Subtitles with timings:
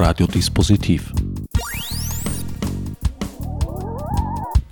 [0.00, 1.12] Radiodispositiv.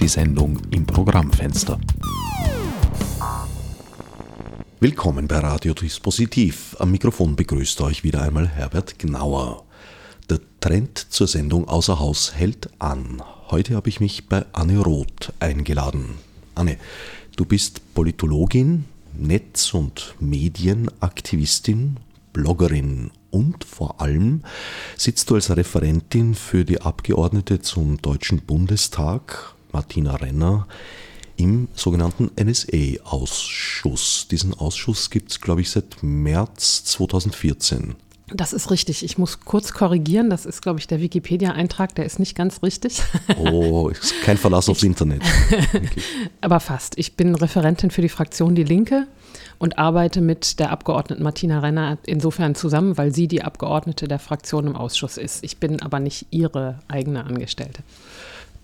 [0.01, 1.79] Die Sendung im Programmfenster.
[4.80, 6.77] Willkommen bei Radiodispositiv.
[6.79, 9.66] Am Mikrofon begrüßt euch wieder einmal Herbert Gnauer.
[10.30, 13.22] Der Trend zur Sendung Außer Haus hält an.
[13.50, 16.14] Heute habe ich mich bei Anne Roth eingeladen.
[16.54, 16.79] Anne,
[17.36, 21.98] du bist Politologin, Netz- und Medienaktivistin,
[22.32, 24.42] Bloggerin und vor allem
[24.96, 30.66] sitzt du als Referentin für die Abgeordnete zum Deutschen Bundestag, Martina Renner,
[31.36, 34.27] im sogenannten NSA-Ausschuss.
[34.30, 37.95] Diesen Ausschuss gibt es, glaube ich, seit März 2014.
[38.30, 39.02] Das ist richtig.
[39.05, 40.28] Ich muss kurz korrigieren.
[40.28, 41.95] Das ist, glaube ich, der Wikipedia-Eintrag.
[41.95, 43.02] Der ist nicht ganz richtig.
[43.38, 45.22] Oh, ist kein Verlass aufs Internet.
[45.69, 46.02] Okay.
[46.41, 46.98] Aber fast.
[46.98, 49.06] Ich bin Referentin für die Fraktion Die Linke
[49.59, 54.67] und arbeite mit der Abgeordneten Martina Renner insofern zusammen, weil sie die Abgeordnete der Fraktion
[54.67, 55.45] im Ausschuss ist.
[55.45, 57.83] Ich bin aber nicht ihre eigene Angestellte.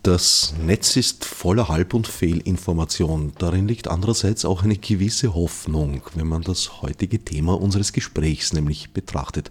[0.05, 3.33] Das Netz ist voller Halb- und Fehlinformation.
[3.39, 8.91] Darin liegt andererseits auch eine gewisse Hoffnung, wenn man das heutige Thema unseres Gesprächs nämlich
[8.93, 9.51] betrachtet.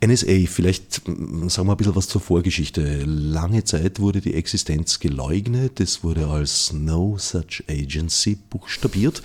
[0.00, 3.02] NSA, vielleicht mm, sagen wir ein bisschen was zur Vorgeschichte.
[3.04, 9.22] Lange Zeit wurde die Existenz geleugnet, es wurde als No Such Agency buchstabiert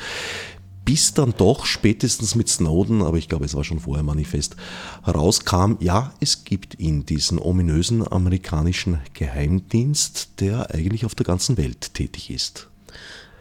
[0.89, 4.55] bis dann doch spätestens mit Snowden, aber ich glaube, es war schon vorher manifest,
[5.03, 11.93] herauskam, ja, es gibt ihn, diesen ominösen amerikanischen Geheimdienst, der eigentlich auf der ganzen Welt
[11.93, 12.69] tätig ist.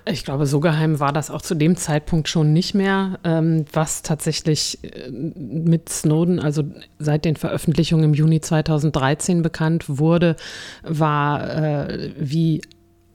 [0.05, 3.19] Ich glaube, so geheim war das auch zu dem Zeitpunkt schon nicht mehr.
[3.25, 6.65] Ähm, was tatsächlich äh, mit Snowden, also
[6.99, 10.37] seit den Veröffentlichungen im Juni 2013 bekannt wurde,
[10.83, 12.61] war, äh, wie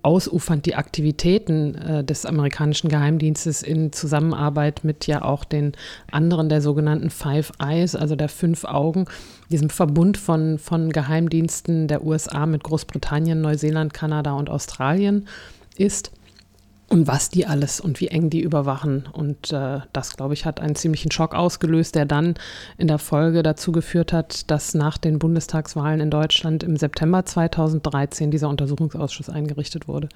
[0.04, 5.72] ausufernd die Aktivitäten äh, des amerikanischen Geheimdienstes in Zusammenarbeit mit ja auch den
[6.12, 9.06] anderen der sogenannten Five Eyes, also der fünf Augen,
[9.50, 15.28] diesem Verbund von, von Geheimdiensten der USA mit Großbritannien, Neuseeland, Kanada und Australien
[15.78, 16.12] ist
[16.94, 19.10] und was die alles und wie eng die überwachen.
[19.12, 22.36] Und äh, das, glaube ich, hat einen ziemlichen Schock ausgelöst, der dann
[22.78, 28.30] in der Folge dazu geführt hat, dass nach den Bundestagswahlen in Deutschland im September 2013
[28.30, 30.08] dieser Untersuchungsausschuss eingerichtet wurde.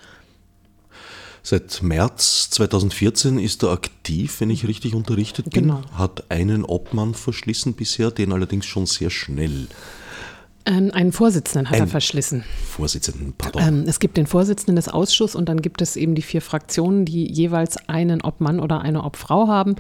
[1.41, 5.63] Seit März 2014 ist er aktiv, wenn ich richtig unterrichtet bin.
[5.63, 5.81] Genau.
[5.93, 9.67] Hat einen Obmann verschlissen bisher, den allerdings schon sehr schnell.
[10.67, 12.43] Ähm, einen Vorsitzenden hat Ein er verschlissen.
[12.65, 13.61] Vorsitzenden, pardon.
[13.65, 17.05] Ähm, es gibt den Vorsitzenden des Ausschusses und dann gibt es eben die vier Fraktionen,
[17.05, 19.77] die jeweils einen Obmann oder eine Obfrau haben.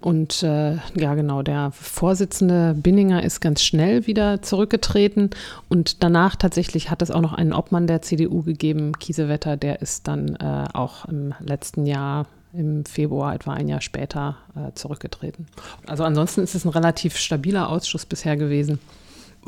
[0.00, 5.30] Und äh, ja, genau, der Vorsitzende Binninger ist ganz schnell wieder zurückgetreten.
[5.68, 10.08] Und danach tatsächlich hat es auch noch einen Obmann der CDU gegeben, Kiesewetter, der ist
[10.08, 15.46] dann äh, auch im letzten Jahr im Februar, etwa ein Jahr später, äh, zurückgetreten.
[15.86, 18.78] Also ansonsten ist es ein relativ stabiler Ausschuss bisher gewesen.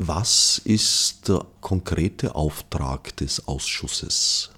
[0.01, 4.49] Was ist der konkrete Auftrag des Ausschusses?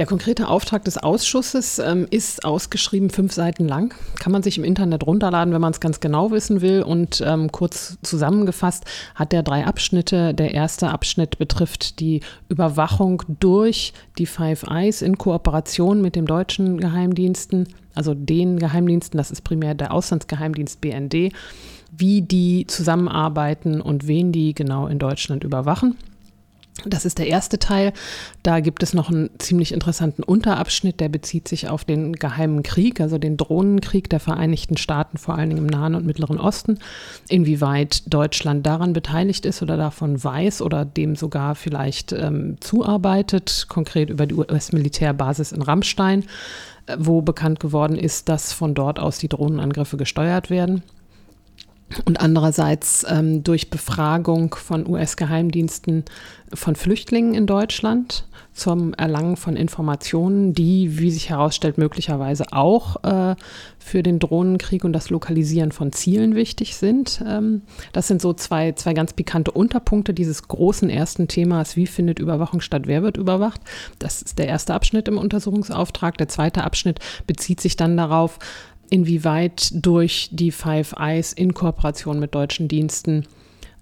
[0.00, 3.94] Der konkrete Auftrag des Ausschusses ähm, ist ausgeschrieben fünf Seiten lang.
[4.18, 6.82] Kann man sich im Internet runterladen, wenn man es ganz genau wissen will.
[6.82, 8.84] Und ähm, kurz zusammengefasst
[9.14, 10.34] hat der drei Abschnitte.
[10.34, 16.80] Der erste Abschnitt betrifft die Überwachung durch die Five Eyes in Kooperation mit dem deutschen
[16.80, 21.32] Geheimdiensten, also den Geheimdiensten, das ist primär der Auslandsgeheimdienst BND
[21.96, 25.96] wie die zusammenarbeiten und wen die genau in Deutschland überwachen.
[26.84, 27.92] Das ist der erste Teil.
[28.42, 33.00] Da gibt es noch einen ziemlich interessanten Unterabschnitt, der bezieht sich auf den geheimen Krieg,
[33.00, 36.78] also den Drohnenkrieg der Vereinigten Staaten, vor allen Dingen im Nahen und Mittleren Osten.
[37.28, 44.10] Inwieweit Deutschland daran beteiligt ist oder davon weiß oder dem sogar vielleicht ähm, zuarbeitet, konkret
[44.10, 46.24] über die US-Militärbasis in Rammstein,
[46.86, 50.82] äh, wo bekannt geworden ist, dass von dort aus die Drohnenangriffe gesteuert werden
[52.04, 56.04] und andererseits ähm, durch Befragung von US-Geheimdiensten
[56.52, 63.34] von Flüchtlingen in Deutschland zum Erlangen von Informationen, die, wie sich herausstellt, möglicherweise auch äh,
[63.78, 67.22] für den Drohnenkrieg und das Lokalisieren von Zielen wichtig sind.
[67.26, 72.20] Ähm, das sind so zwei, zwei ganz pikante Unterpunkte dieses großen ersten Themas, wie findet
[72.20, 73.60] Überwachung statt, wer wird überwacht.
[73.98, 76.16] Das ist der erste Abschnitt im Untersuchungsauftrag.
[76.18, 78.38] Der zweite Abschnitt bezieht sich dann darauf,
[78.90, 83.26] inwieweit durch die Five Eyes in Kooperation mit deutschen Diensten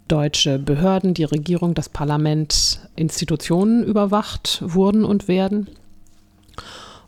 [0.09, 5.69] deutsche Behörden, die Regierung, das Parlament, Institutionen überwacht wurden und werden.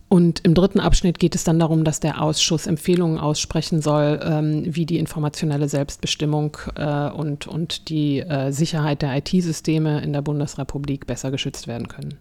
[0.09, 4.63] Und im dritten Abschnitt geht es dann darum, dass der Ausschuss Empfehlungen aussprechen soll, ähm,
[4.65, 11.07] wie die informationelle Selbstbestimmung äh, und, und die äh, Sicherheit der IT-Systeme in der Bundesrepublik
[11.07, 12.19] besser geschützt werden können.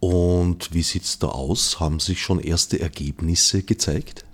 [0.00, 1.78] Und wie sieht es da aus?
[1.78, 4.24] Haben sich schon erste Ergebnisse gezeigt?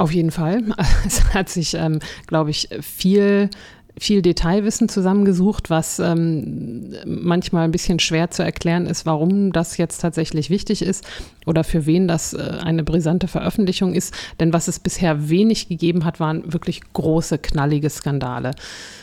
[0.00, 0.62] Auf jeden Fall.
[1.06, 3.50] Es hat sich, ähm, glaube ich, viel
[3.98, 9.98] viel Detailwissen zusammengesucht, was ähm, manchmal ein bisschen schwer zu erklären ist, warum das jetzt
[9.98, 11.04] tatsächlich wichtig ist
[11.44, 14.14] oder für wen das äh, eine brisante Veröffentlichung ist.
[14.38, 18.52] Denn was es bisher wenig gegeben hat, waren wirklich große, knallige Skandale.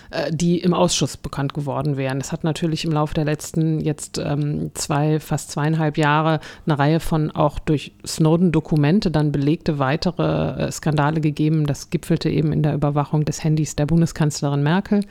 [0.09, 2.21] Äh, die im Ausschuss bekannt geworden wären.
[2.21, 6.99] Es hat natürlich im Laufe der letzten jetzt ähm, zwei, fast zweieinhalb Jahre eine Reihe
[7.01, 11.65] von auch durch Snowden-Dokumente dann belegte weitere äh, Skandale gegeben.
[11.65, 15.01] Das gipfelte eben in der Überwachung des Handys der Bundeskanzlerin Merkel.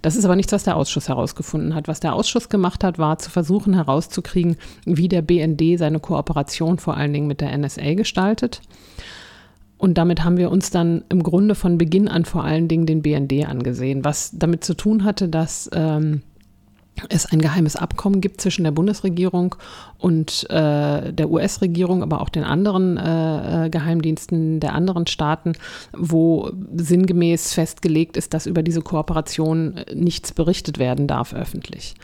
[0.00, 1.86] Das ist aber nichts, was der Ausschuss herausgefunden hat.
[1.88, 4.56] Was der Ausschuss gemacht hat, war zu versuchen herauszukriegen,
[4.86, 8.62] wie der BND seine Kooperation vor allen Dingen mit der NSA gestaltet.
[9.82, 13.02] Und damit haben wir uns dann im Grunde von Beginn an vor allen Dingen den
[13.02, 16.22] BND angesehen, was damit zu tun hatte, dass ähm,
[17.08, 19.56] es ein geheimes Abkommen gibt zwischen der Bundesregierung
[19.98, 25.54] und äh, der US-Regierung, aber auch den anderen äh, äh, Geheimdiensten der anderen Staaten,
[25.92, 31.96] wo sinngemäß festgelegt ist, dass über diese Kooperation nichts berichtet werden darf öffentlich.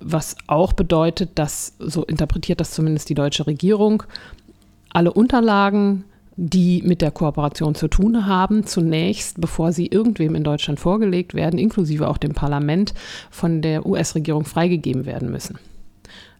[0.00, 4.02] Was auch bedeutet, dass, so interpretiert das zumindest die deutsche Regierung,
[4.90, 6.04] alle Unterlagen,
[6.36, 11.58] die mit der Kooperation zu tun haben, zunächst, bevor sie irgendwem in Deutschland vorgelegt werden,
[11.58, 12.92] inklusive auch dem Parlament,
[13.30, 15.58] von der US-Regierung freigegeben werden müssen.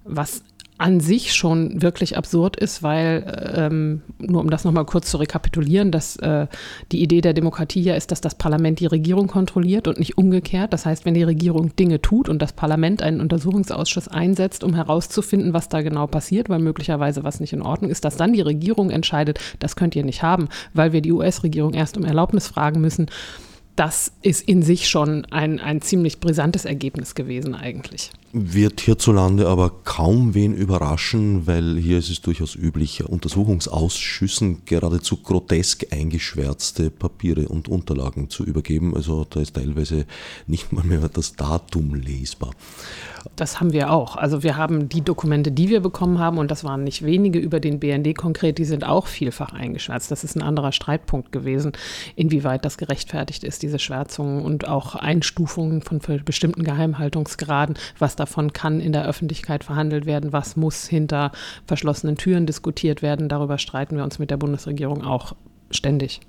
[0.04, 0.42] Was
[0.78, 5.90] an sich schon wirklich absurd ist, weil, ähm, nur um das nochmal kurz zu rekapitulieren,
[5.90, 6.46] dass äh,
[6.92, 10.72] die Idee der Demokratie ja ist, dass das Parlament die Regierung kontrolliert und nicht umgekehrt.
[10.72, 15.54] Das heißt, wenn die Regierung Dinge tut und das Parlament einen Untersuchungsausschuss einsetzt, um herauszufinden,
[15.54, 18.90] was da genau passiert, weil möglicherweise was nicht in Ordnung ist, dass dann die Regierung
[18.90, 23.06] entscheidet, das könnt ihr nicht haben, weil wir die US-Regierung erst um Erlaubnis fragen müssen
[23.76, 28.10] das ist in sich schon ein, ein ziemlich brisantes Ergebnis gewesen eigentlich.
[28.38, 35.86] Wird hierzulande aber kaum wen überraschen, weil hier ist es durchaus üblich, Untersuchungsausschüssen geradezu grotesk
[35.90, 38.94] eingeschwärzte Papiere und Unterlagen zu übergeben.
[38.94, 40.04] Also da ist teilweise
[40.46, 42.50] nicht mal mehr das Datum lesbar.
[43.34, 44.16] Das haben wir auch.
[44.16, 47.58] Also wir haben die Dokumente, die wir bekommen haben, und das waren nicht wenige über
[47.58, 50.10] den BND konkret, die sind auch vielfach eingeschwärzt.
[50.10, 51.72] Das ist ein anderer Streitpunkt gewesen,
[52.14, 57.76] inwieweit das gerechtfertigt ist, diese Schwärzungen und auch Einstufungen von bestimmten Geheimhaltungsgraden.
[57.98, 61.30] Was davon kann in der Öffentlichkeit verhandelt werden, was muss hinter
[61.64, 63.28] verschlossenen Türen diskutiert werden.
[63.28, 65.34] Darüber streiten wir uns mit der Bundesregierung auch
[65.70, 66.20] ständig.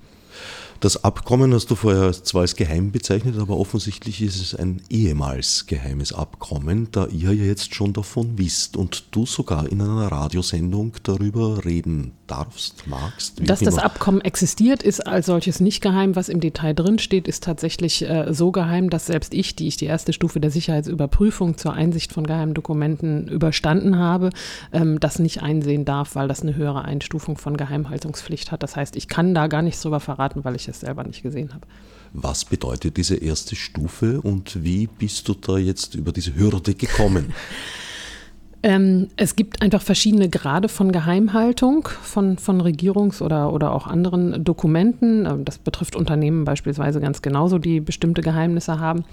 [0.80, 5.66] Das Abkommen hast du vorher zwar als geheim bezeichnet, aber offensichtlich ist es ein ehemals
[5.66, 10.94] geheimes Abkommen, da ihr ja jetzt schon davon wisst und du sogar in einer Radiosendung
[11.04, 13.42] darüber reden darfst, magst.
[13.42, 16.16] Dass das Abkommen existiert, ist als solches nicht geheim.
[16.16, 19.86] Was im Detail drinsteht, ist tatsächlich äh, so geheim, dass selbst ich, die ich die
[19.86, 24.30] erste Stufe der Sicherheitsüberprüfung zur Einsicht von geheimen Dokumenten überstanden habe,
[24.74, 28.62] ähm, das nicht einsehen darf, weil das eine höhere Einstufung von Geheimhaltungspflicht hat.
[28.62, 31.54] Das heißt, ich kann da gar nichts drüber verraten, weil ich es selber nicht gesehen
[31.54, 31.68] habe.
[32.14, 37.34] Was bedeutet diese erste Stufe und wie bist du da jetzt über diese Hürde gekommen?
[38.64, 44.44] Ähm, es gibt einfach verschiedene Grade von Geheimhaltung von, von Regierungs- oder, oder auch anderen
[44.44, 45.26] Dokumenten.
[45.26, 49.06] Ähm, das betrifft Unternehmen beispielsweise ganz genauso, die bestimmte Geheimnisse haben.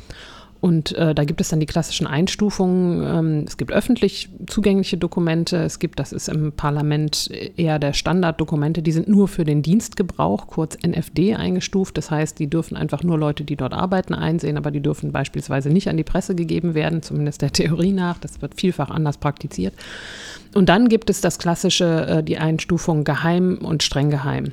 [0.65, 3.03] Und äh, da gibt es dann die klassischen Einstufungen.
[3.05, 5.59] Ähm, es gibt öffentlich zugängliche Dokumente.
[5.59, 10.47] Es gibt, das ist im Parlament eher der Standarddokumente, die sind nur für den Dienstgebrauch,
[10.47, 11.99] kurz NFD eingestuft.
[11.99, 15.69] Das heißt, die dürfen einfach nur Leute, die dort arbeiten, einsehen, aber die dürfen beispielsweise
[15.69, 18.17] nicht an die Presse gegeben werden, zumindest der Theorie nach.
[18.17, 19.75] Das wird vielfach anders praktiziert.
[20.55, 24.53] Und dann gibt es das klassische, äh, die Einstufung geheim und streng geheim.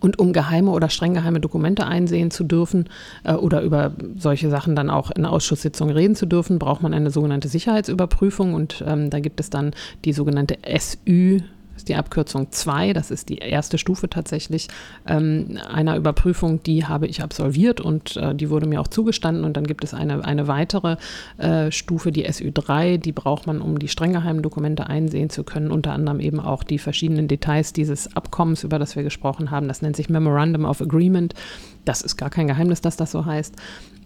[0.00, 2.88] Und um geheime oder streng geheime Dokumente einsehen zu dürfen
[3.24, 7.10] äh, oder über solche Sachen dann auch in Ausschusssitzungen reden zu dürfen, braucht man eine
[7.10, 8.54] sogenannte Sicherheitsüberprüfung.
[8.54, 9.72] Und ähm, da gibt es dann
[10.04, 11.40] die sogenannte SÜ
[11.80, 14.68] ist die Abkürzung 2, das ist die erste Stufe tatsächlich
[15.06, 19.44] ähm, einer Überprüfung, die habe ich absolviert und äh, die wurde mir auch zugestanden.
[19.44, 20.96] Und dann gibt es eine, eine weitere
[21.38, 25.70] äh, Stufe, die SÜ3, die braucht man, um die streng geheimen Dokumente einsehen zu können,
[25.70, 29.66] unter anderem eben auch die verschiedenen Details dieses Abkommens, über das wir gesprochen haben.
[29.66, 31.32] Das nennt sich Memorandum of Agreement.
[31.86, 33.54] Das ist gar kein Geheimnis, dass das so heißt.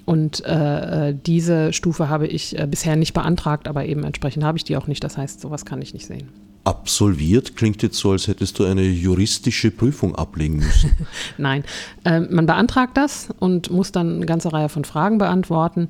[0.04, 4.58] Und äh, äh diese Stufe habe ich äh, bisher nicht beantragt, aber eben entsprechend habe
[4.58, 5.02] ich die auch nicht.
[5.02, 6.28] Das heißt, sowas kann ich nicht sehen
[6.64, 7.56] absolviert?
[7.56, 10.90] Klingt jetzt so, als hättest du eine juristische Prüfung ablegen müssen.
[11.38, 11.64] Nein,
[12.04, 15.88] äh, man beantragt das und muss dann eine ganze Reihe von Fragen beantworten,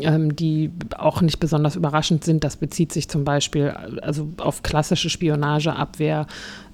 [0.00, 2.44] ähm, die auch nicht besonders überraschend sind.
[2.44, 3.70] Das bezieht sich zum Beispiel
[4.02, 6.26] also auf klassische Spionageabwehr,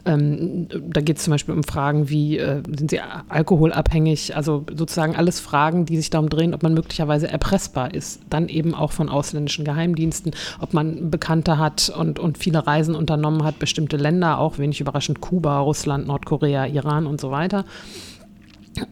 [0.06, 4.37] ähm, da geht es zum Beispiel um Fragen wie, äh, sind Sie alkoholabhängig?
[4.37, 8.21] Also sozusagen alles Fragen, die sich darum drehen, ob man möglicherweise erpressbar ist.
[8.28, 13.44] Dann eben auch von ausländischen Geheimdiensten, ob man Bekannte hat und, und viele Reisen unternommen
[13.44, 17.64] hat, bestimmte Länder, auch wenig überraschend Kuba, Russland, Nordkorea, Iran und so weiter.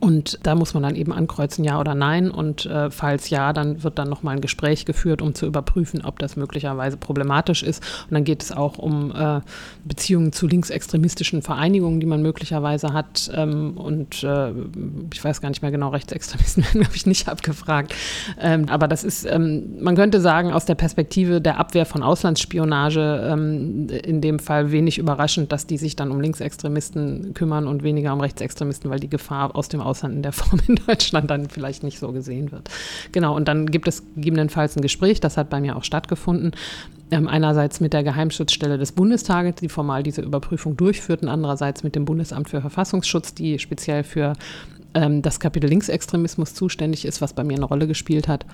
[0.00, 2.30] Und da muss man dann eben ankreuzen, ja oder nein.
[2.30, 6.18] Und äh, falls ja, dann wird dann nochmal ein Gespräch geführt, um zu überprüfen, ob
[6.18, 7.82] das möglicherweise problematisch ist.
[8.04, 9.40] Und dann geht es auch um äh,
[9.84, 13.30] Beziehungen zu linksextremistischen Vereinigungen, die man möglicherweise hat.
[13.34, 14.52] Ähm, und äh,
[15.12, 17.94] ich weiß gar nicht mehr genau, Rechtsextremisten werden, glaube ich, nicht abgefragt.
[18.40, 23.28] Ähm, aber das ist, ähm, man könnte sagen, aus der Perspektive der Abwehr von Auslandsspionage
[23.30, 28.12] ähm, in dem Fall wenig überraschend, dass die sich dann um Linksextremisten kümmern und weniger
[28.12, 31.82] um Rechtsextremisten, weil die Gefahr aus dem Ausland in der Form in Deutschland dann vielleicht
[31.82, 32.68] nicht so gesehen wird.
[33.12, 36.52] Genau, und dann gibt es gegebenenfalls ein Gespräch, das hat bei mir auch stattgefunden.
[37.10, 41.94] Ähm, einerseits mit der Geheimschutzstelle des Bundestages, die formal diese Überprüfung durchführt, und andererseits mit
[41.94, 44.32] dem Bundesamt für Verfassungsschutz, die speziell für
[44.94, 48.46] ähm, das Kapitel Linksextremismus zuständig ist, was bei mir eine Rolle gespielt hat.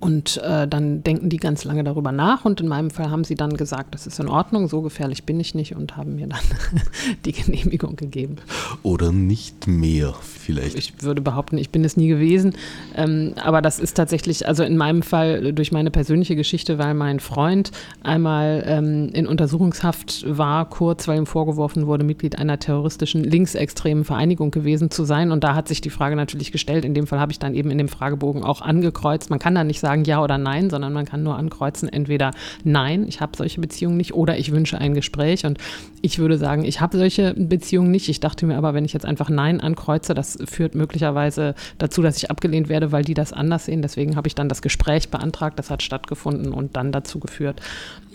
[0.00, 3.34] Und äh, dann denken die ganz lange darüber nach und in meinem Fall haben sie
[3.34, 6.40] dann gesagt, das ist in Ordnung, so gefährlich bin ich nicht und haben mir dann
[7.26, 8.36] die Genehmigung gegeben.
[8.82, 10.78] Oder nicht mehr vielleicht.
[10.78, 12.54] Ich würde behaupten, ich bin es nie gewesen.
[12.96, 17.20] Ähm, aber das ist tatsächlich, also in meinem Fall durch meine persönliche Geschichte, weil mein
[17.20, 17.70] Freund
[18.02, 24.50] einmal ähm, in Untersuchungshaft war, kurz, weil ihm vorgeworfen wurde, Mitglied einer terroristischen linksextremen Vereinigung
[24.50, 25.30] gewesen zu sein.
[25.30, 26.86] Und da hat sich die Frage natürlich gestellt.
[26.86, 29.28] In dem Fall habe ich dann eben in dem Fragebogen auch angekreuzt.
[29.28, 32.30] Man kann da nicht sagen, sagen ja oder nein, sondern man kann nur ankreuzen, entweder
[32.62, 35.44] nein, ich habe solche Beziehungen nicht oder ich wünsche ein Gespräch.
[35.44, 35.58] Und
[36.00, 38.08] ich würde sagen, ich habe solche Beziehungen nicht.
[38.08, 42.16] Ich dachte mir aber, wenn ich jetzt einfach nein ankreuze, das führt möglicherweise dazu, dass
[42.18, 43.82] ich abgelehnt werde, weil die das anders sehen.
[43.82, 47.60] Deswegen habe ich dann das Gespräch beantragt, das hat stattgefunden und dann dazu geführt,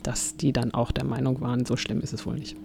[0.01, 2.55] dass die dann auch der Meinung waren, so schlimm ist es wohl nicht.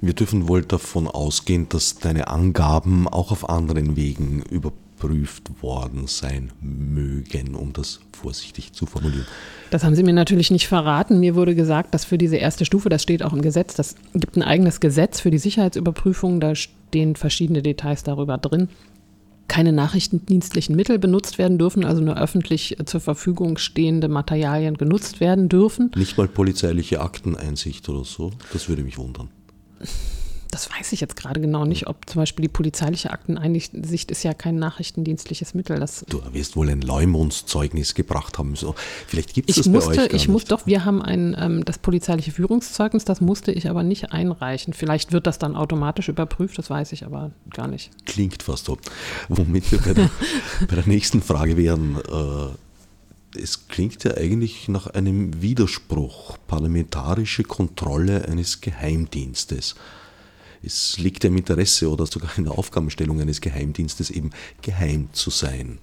[0.00, 6.06] Wir dürfen wohl davon ausgehen, dass deine Angaben auch auf anderen Wegen überprüft geprüft worden
[6.06, 9.26] sein mögen, um das vorsichtig zu formulieren.
[9.70, 11.20] Das haben Sie mir natürlich nicht verraten.
[11.20, 14.36] Mir wurde gesagt, dass für diese erste Stufe, das steht auch im Gesetz, das gibt
[14.36, 18.68] ein eigenes Gesetz für die Sicherheitsüberprüfung, da stehen verschiedene Details darüber drin
[19.48, 25.48] keine nachrichtendienstlichen Mittel benutzt werden dürfen, also nur öffentlich zur Verfügung stehende Materialien genutzt werden
[25.48, 25.90] dürfen.
[25.96, 29.28] Nicht mal polizeiliche Akteneinsicht oder so, das würde mich wundern
[30.50, 34.34] das weiß ich jetzt gerade genau nicht, ob zum Beispiel die polizeiliche Akteneinsicht ist ja
[34.34, 35.78] kein nachrichtendienstliches Mittel.
[35.78, 38.56] Das du wirst wohl ein Leumundszeugnis gebracht haben.
[38.56, 38.74] So,
[39.06, 40.28] vielleicht gibt es das musste, bei euch gar Ich nicht.
[40.28, 44.72] muss doch, wir haben ein, ähm, das polizeiliche Führungszeugnis, das musste ich aber nicht einreichen.
[44.72, 47.90] Vielleicht wird das dann automatisch überprüft, das weiß ich aber gar nicht.
[48.06, 48.78] Klingt fast so.
[49.28, 50.10] Womit wir bei der,
[50.68, 58.26] bei der nächsten Frage wären, äh, es klingt ja eigentlich nach einem Widerspruch, parlamentarische Kontrolle
[58.26, 59.76] eines Geheimdienstes
[60.62, 64.30] es liegt im Interesse oder sogar in der Aufgabenstellung eines Geheimdienstes eben
[64.62, 65.78] geheim zu sein.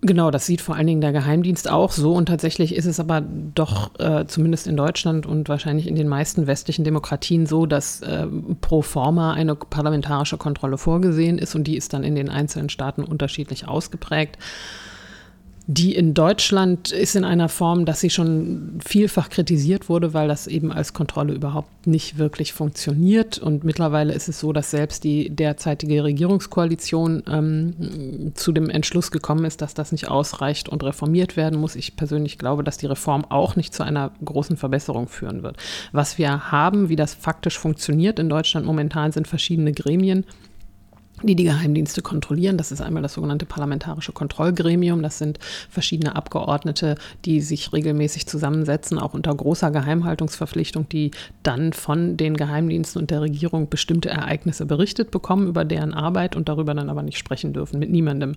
[0.00, 3.20] Genau, das sieht vor allen Dingen der Geheimdienst auch so und tatsächlich ist es aber
[3.20, 8.28] doch äh, zumindest in Deutschland und wahrscheinlich in den meisten westlichen Demokratien so, dass äh,
[8.60, 13.02] pro forma eine parlamentarische Kontrolle vorgesehen ist und die ist dann in den einzelnen Staaten
[13.02, 14.38] unterschiedlich ausgeprägt.
[15.70, 20.46] Die in Deutschland ist in einer Form, dass sie schon vielfach kritisiert wurde, weil das
[20.46, 23.36] eben als Kontrolle überhaupt nicht wirklich funktioniert.
[23.36, 29.44] Und mittlerweile ist es so, dass selbst die derzeitige Regierungskoalition ähm, zu dem Entschluss gekommen
[29.44, 31.76] ist, dass das nicht ausreicht und reformiert werden muss.
[31.76, 35.58] Ich persönlich glaube, dass die Reform auch nicht zu einer großen Verbesserung führen wird.
[35.92, 40.24] Was wir haben, wie das faktisch funktioniert in Deutschland momentan, sind verschiedene Gremien,
[41.22, 42.56] die die Geheimdienste kontrollieren.
[42.56, 45.02] Das ist einmal das sogenannte Parlamentarische Kontrollgremium.
[45.02, 51.10] Das sind verschiedene Abgeordnete, die sich regelmäßig zusammensetzen, auch unter großer Geheimhaltungsverpflichtung, die
[51.42, 56.48] dann von den Geheimdiensten und der Regierung bestimmte Ereignisse berichtet bekommen über deren Arbeit und
[56.48, 58.36] darüber dann aber nicht sprechen dürfen mit niemandem.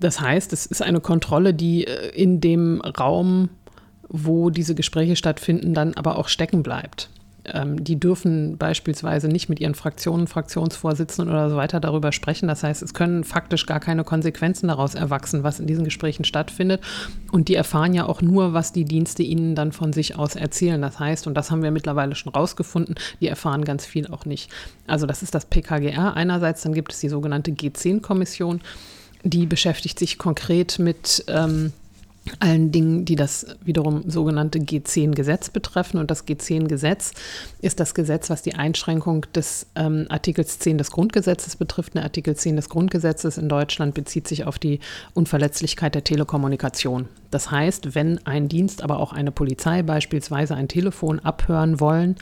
[0.00, 3.48] Das heißt, es ist eine Kontrolle, die äh, in dem Raum,
[4.08, 7.08] wo diese Gespräche stattfinden, dann aber auch stecken bleibt
[7.52, 12.48] ähm, die dürfen beispielsweise nicht mit ihren Fraktionen, Fraktionsvorsitzenden oder so weiter darüber sprechen.
[12.48, 16.80] Das heißt, es können faktisch gar keine Konsequenzen daraus erwachsen, was in diesen Gesprächen stattfindet.
[17.30, 20.80] Und die erfahren ja auch nur, was die Dienste ihnen dann von sich aus erzählen.
[20.80, 24.50] Das heißt, und das haben wir mittlerweile schon rausgefunden, die erfahren ganz viel auch nicht.
[24.86, 28.60] Also das ist das PKGR einerseits, dann gibt es die sogenannte G10-Kommission,
[29.22, 31.72] die beschäftigt sich konkret mit ähm,
[32.40, 35.98] allen Dingen, die das wiederum sogenannte G10-Gesetz betreffen.
[35.98, 37.12] Und das G10-Gesetz
[37.60, 41.94] ist das Gesetz, was die Einschränkung des ähm, Artikels 10 des Grundgesetzes betrifft.
[41.94, 44.80] Der Artikel 10 des Grundgesetzes in Deutschland bezieht sich auf die
[45.14, 47.08] Unverletzlichkeit der Telekommunikation.
[47.30, 52.16] Das heißt, wenn ein Dienst, aber auch eine Polizei beispielsweise ein Telefon abhören wollen,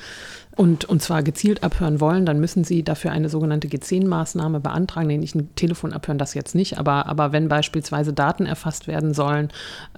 [0.56, 5.08] und, und zwar gezielt abhören wollen, dann müssen Sie dafür eine sogenannte G10-Maßnahme beantragen.
[5.08, 9.14] Nee, nicht ein Telefon abhören, das jetzt nicht, aber, aber wenn beispielsweise Daten erfasst werden
[9.14, 9.48] sollen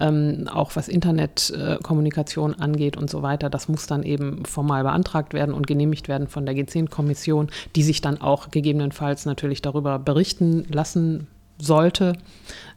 [0.00, 3.50] ähm, auch was Internetkommunikation äh, angeht und so weiter.
[3.50, 8.00] Das muss dann eben formal beantragt werden und genehmigt werden von der G10-Kommission, die sich
[8.00, 11.26] dann auch gegebenenfalls natürlich darüber berichten lassen
[11.58, 12.14] sollte,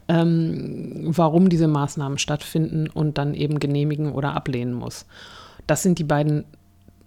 [0.08, 5.06] ähm, warum diese Maßnahmen stattfinden und dann eben genehmigen oder ablehnen muss.
[5.68, 6.46] Das sind die beiden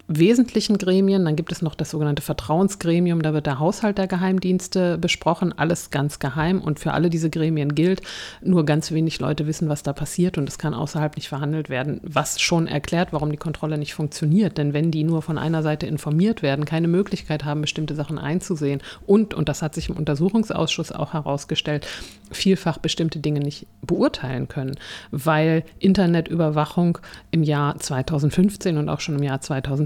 [0.09, 1.25] wesentlichen Gremien.
[1.25, 5.91] Dann gibt es noch das sogenannte Vertrauensgremium, da wird der Haushalt der Geheimdienste besprochen, alles
[5.91, 6.61] ganz geheim.
[6.61, 8.03] Und für alle diese Gremien gilt,
[8.43, 10.39] nur ganz wenig Leute wissen, was da passiert.
[10.39, 14.59] Und es kann außerhalb nicht verhandelt werden, was schon erklärt, warum die Kontrolle nicht funktioniert.
[14.59, 18.83] Denn wenn die nur von einer Seite informiert werden, keine Möglichkeit haben, bestimmte Sachen einzusehen.
[19.07, 21.87] Und, und das hat sich im Untersuchungsausschuss auch herausgestellt,
[22.31, 24.77] vielfach bestimmte Dinge nicht beurteilen können,
[25.11, 26.99] weil Internetüberwachung
[27.31, 29.41] im Jahr 2015 und auch schon im Jahr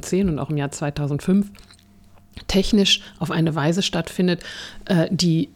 [0.06, 1.50] 2010 und auch im Jahr 2005
[2.48, 4.42] technisch auf eine Weise stattfindet,
[4.86, 5.50] äh, die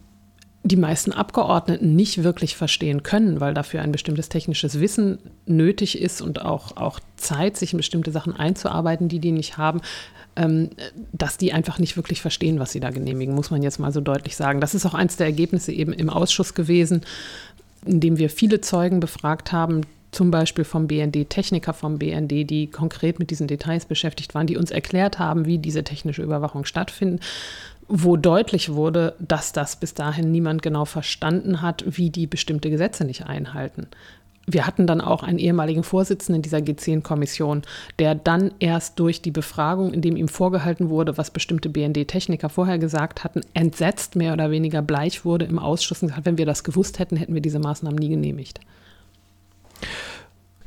[0.63, 5.17] die meisten Abgeordneten nicht wirklich verstehen können, weil dafür ein bestimmtes technisches Wissen
[5.47, 9.81] nötig ist und auch, auch Zeit, sich in bestimmte Sachen einzuarbeiten, die die nicht haben,
[10.35, 10.69] ähm,
[11.13, 14.01] dass die einfach nicht wirklich verstehen, was sie da genehmigen, muss man jetzt mal so
[14.01, 14.61] deutlich sagen.
[14.61, 17.01] Das ist auch eines der Ergebnisse eben im Ausschuss gewesen,
[17.83, 19.81] in dem wir viele Zeugen befragt haben,
[20.11, 24.57] zum Beispiel vom BND, Techniker vom BND, die konkret mit diesen Details beschäftigt waren, die
[24.57, 27.23] uns erklärt haben, wie diese technische Überwachung stattfindet,
[27.87, 33.05] wo deutlich wurde, dass das bis dahin niemand genau verstanden hat, wie die bestimmte Gesetze
[33.05, 33.87] nicht einhalten
[34.47, 37.61] wir hatten dann auch einen ehemaligen Vorsitzenden dieser G10-Kommission,
[37.99, 42.79] der dann erst durch die Befragung, in dem ihm vorgehalten wurde, was bestimmte BND-Techniker vorher
[42.79, 46.63] gesagt hatten, entsetzt mehr oder weniger bleich wurde im Ausschuss und gesagt, wenn wir das
[46.63, 48.59] gewusst hätten, hätten wir diese Maßnahmen nie genehmigt.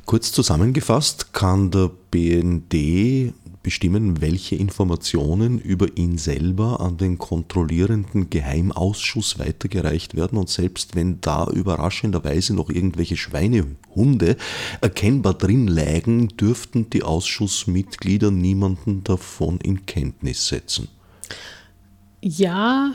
[0.05, 9.39] Kurz zusammengefasst kann der BND bestimmen, welche Informationen über ihn selber an den kontrollierenden Geheimausschuss
[9.39, 10.37] weitergereicht werden.
[10.37, 14.37] Und selbst wenn da überraschenderweise noch irgendwelche Schweinehunde
[14.81, 20.87] erkennbar drin lägen, dürften die Ausschussmitglieder niemanden davon in Kenntnis setzen.
[22.21, 22.93] Ja,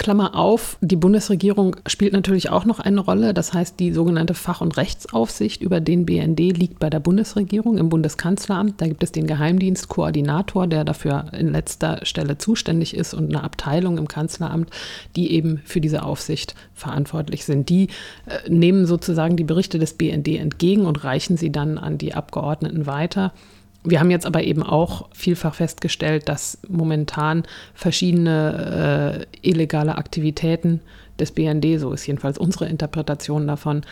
[0.00, 3.34] Klammer auf, die Bundesregierung spielt natürlich auch noch eine Rolle.
[3.34, 7.90] Das heißt, die sogenannte Fach- und Rechtsaufsicht über den BND liegt bei der Bundesregierung im
[7.90, 8.80] Bundeskanzleramt.
[8.80, 13.98] Da gibt es den Geheimdienstkoordinator, der dafür in letzter Stelle zuständig ist und eine Abteilung
[13.98, 14.70] im Kanzleramt,
[15.16, 17.68] die eben für diese Aufsicht verantwortlich sind.
[17.68, 17.88] Die
[18.24, 22.86] äh, nehmen sozusagen die Berichte des BND entgegen und reichen sie dann an die Abgeordneten
[22.86, 23.34] weiter.
[23.82, 30.80] Wir haben jetzt aber eben auch vielfach festgestellt, dass momentan verschiedene äh, illegale Aktivitäten
[31.18, 33.82] des BND, so ist jedenfalls unsere Interpretation davon,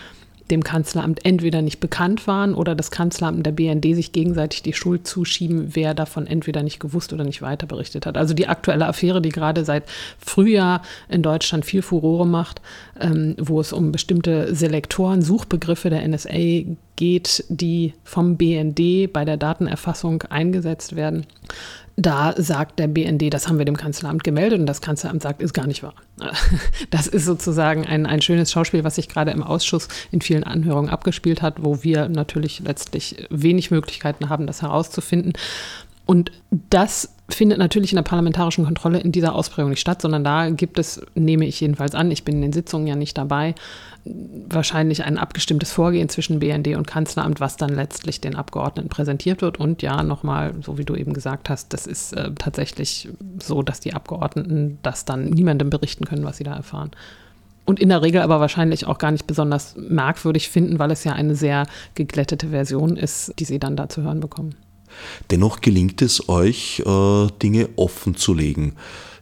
[0.51, 4.73] dem Kanzleramt entweder nicht bekannt waren oder das Kanzleramt und der BND sich gegenseitig die
[4.73, 8.17] Schuld zuschieben, wer davon entweder nicht gewusst oder nicht weiter berichtet hat.
[8.17, 9.85] Also die aktuelle Affäre, die gerade seit
[10.19, 12.61] Frühjahr in Deutschland viel Furore macht,
[13.01, 16.65] ähm, wo es um bestimmte Selektoren, Suchbegriffe der NSA
[16.97, 21.27] geht, die vom BND bei der Datenerfassung eingesetzt werden
[21.97, 25.53] da sagt der BND, das haben wir dem Kanzleramt gemeldet und das Kanzleramt sagt, ist
[25.53, 25.95] gar nicht wahr.
[26.91, 30.91] Das ist sozusagen ein, ein schönes Schauspiel, was sich gerade im Ausschuss in vielen Anhörungen
[30.91, 35.33] abgespielt hat, wo wir natürlich letztlich wenig Möglichkeiten haben, das herauszufinden.
[36.07, 40.49] Und das findet natürlich in der parlamentarischen Kontrolle in dieser Ausprägung nicht statt, sondern da
[40.49, 43.55] gibt es, nehme ich jedenfalls an, ich bin in den Sitzungen ja nicht dabei,
[44.05, 49.61] wahrscheinlich ein abgestimmtes Vorgehen zwischen BND und Kanzleramt, was dann letztlich den Abgeordneten präsentiert wird.
[49.61, 53.09] Und ja, nochmal, so wie du eben gesagt hast, das ist äh, tatsächlich
[53.43, 56.93] so, dass die Abgeordneten das dann niemandem berichten können, was sie da erfahren.
[57.67, 61.13] Und in der Regel aber wahrscheinlich auch gar nicht besonders merkwürdig finden, weil es ja
[61.13, 64.55] eine sehr geglättete Version ist, die sie dann da zu hören bekommen.
[65.31, 68.75] Dennoch gelingt es euch, äh, Dinge offen zu legen.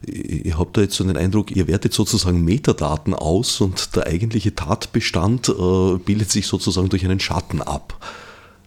[0.05, 4.53] Ihr habt da jetzt so den Eindruck, ihr wertet sozusagen Metadaten aus und der eigentliche
[4.53, 7.99] Tatbestand äh, bildet sich sozusagen durch einen Schatten ab.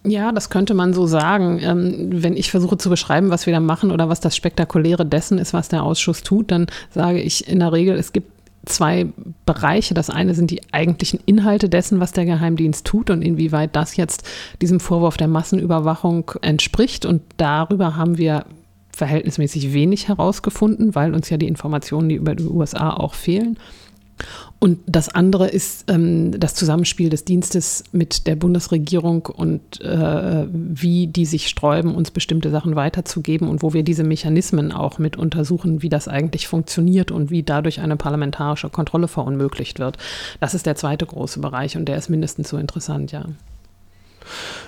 [0.02, 1.60] Ja, das könnte man so sagen.
[1.62, 5.38] Ähm, wenn ich versuche zu beschreiben, was wir da machen oder was das Spektakuläre dessen
[5.38, 9.06] ist, was der Ausschuss tut, dann sage ich in der Regel, es gibt zwei
[9.46, 9.94] Bereiche.
[9.94, 14.24] Das eine sind die eigentlichen Inhalte dessen, was der Geheimdienst tut und inwieweit das jetzt
[14.60, 17.06] diesem Vorwurf der Massenüberwachung entspricht.
[17.06, 18.44] Und darüber haben wir
[18.94, 23.58] verhältnismäßig wenig herausgefunden, weil uns ja die Informationen, die über die USA auch fehlen.
[24.62, 31.06] Und das andere ist ähm, das Zusammenspiel des Dienstes mit der Bundesregierung und äh, wie
[31.06, 35.80] die sich sträuben, uns bestimmte Sachen weiterzugeben und wo wir diese Mechanismen auch mit untersuchen,
[35.80, 39.96] wie das eigentlich funktioniert und wie dadurch eine parlamentarische Kontrolle verunmöglicht wird.
[40.40, 43.24] Das ist der zweite große Bereich und der ist mindestens so interessant, ja.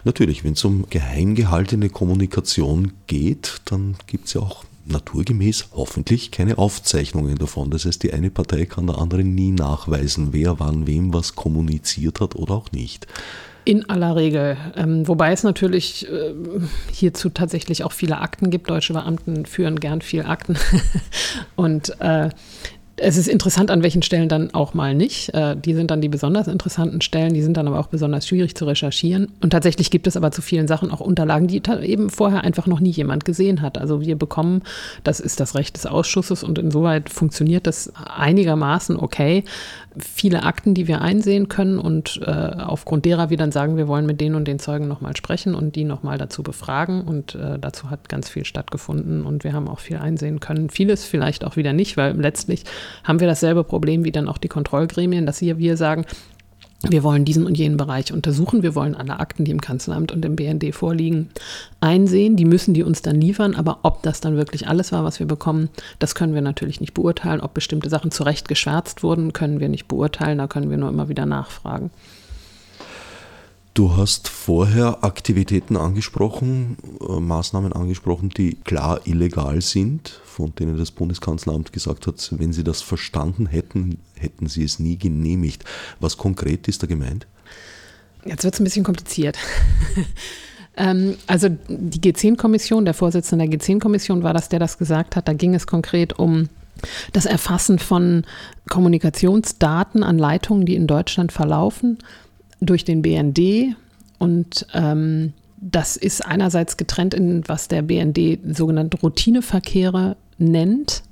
[0.04, 6.30] Natürlich, wenn es um geheim gehaltene Kommunikation geht, dann gibt es ja auch naturgemäß hoffentlich
[6.30, 7.70] keine Aufzeichnungen davon.
[7.70, 12.20] Das heißt, die eine Partei kann der anderen nie nachweisen, wer wann wem was kommuniziert
[12.20, 13.06] hat oder auch nicht.
[13.64, 14.56] In aller Regel.
[14.76, 16.34] Ähm, wobei es natürlich äh,
[16.90, 18.68] hierzu tatsächlich auch viele Akten gibt.
[18.68, 20.56] Deutsche Beamten führen gern viel Akten.
[21.56, 22.30] Und äh,
[22.96, 25.32] es ist interessant, an welchen Stellen dann auch mal nicht.
[25.34, 28.54] Äh, die sind dann die besonders interessanten Stellen, die sind dann aber auch besonders schwierig
[28.54, 29.28] zu recherchieren.
[29.40, 32.80] Und tatsächlich gibt es aber zu vielen Sachen auch Unterlagen, die eben vorher einfach noch
[32.80, 33.78] nie jemand gesehen hat.
[33.78, 34.62] Also wir bekommen,
[35.04, 39.44] das ist das Recht des Ausschusses und insoweit funktioniert das einigermaßen okay
[39.98, 44.06] viele Akten, die wir einsehen können und äh, aufgrund derer wir dann sagen, wir wollen
[44.06, 47.02] mit denen und den Zeugen nochmal sprechen und die nochmal dazu befragen.
[47.02, 50.70] Und äh, dazu hat ganz viel stattgefunden und wir haben auch viel einsehen können.
[50.70, 52.64] Vieles vielleicht auch wieder nicht, weil letztlich
[53.04, 56.06] haben wir dasselbe Problem wie dann auch die Kontrollgremien, dass hier wir sagen,
[56.88, 58.62] wir wollen diesen und jenen Bereich untersuchen.
[58.62, 61.30] Wir wollen alle Akten, die im Kanzleramt und im BND vorliegen,
[61.80, 62.36] einsehen.
[62.36, 63.54] Die müssen die uns dann liefern.
[63.54, 65.68] Aber ob das dann wirklich alles war, was wir bekommen,
[66.00, 67.40] das können wir natürlich nicht beurteilen.
[67.40, 70.38] Ob bestimmte Sachen zurecht geschwärzt wurden, können wir nicht beurteilen.
[70.38, 71.90] Da können wir nur immer wieder nachfragen.
[73.74, 80.90] Du hast vorher Aktivitäten angesprochen, äh, Maßnahmen angesprochen, die klar illegal sind, von denen das
[80.90, 85.64] Bundeskanzleramt gesagt hat, wenn sie das verstanden hätten, hätten sie es nie genehmigt.
[86.00, 87.26] Was konkret ist da gemeint?
[88.26, 89.38] Jetzt wird es ein bisschen kompliziert.
[90.76, 95.28] ähm, also die G10-Kommission, der Vorsitzende der G10-Kommission war das, der das gesagt hat.
[95.28, 96.50] Da ging es konkret um
[97.14, 98.24] das Erfassen von
[98.68, 101.96] Kommunikationsdaten an Leitungen, die in Deutschland verlaufen
[102.66, 103.76] durch den BND
[104.18, 111.02] und ähm, das ist einerseits getrennt in, was der BND sogenannte Routineverkehre nennt.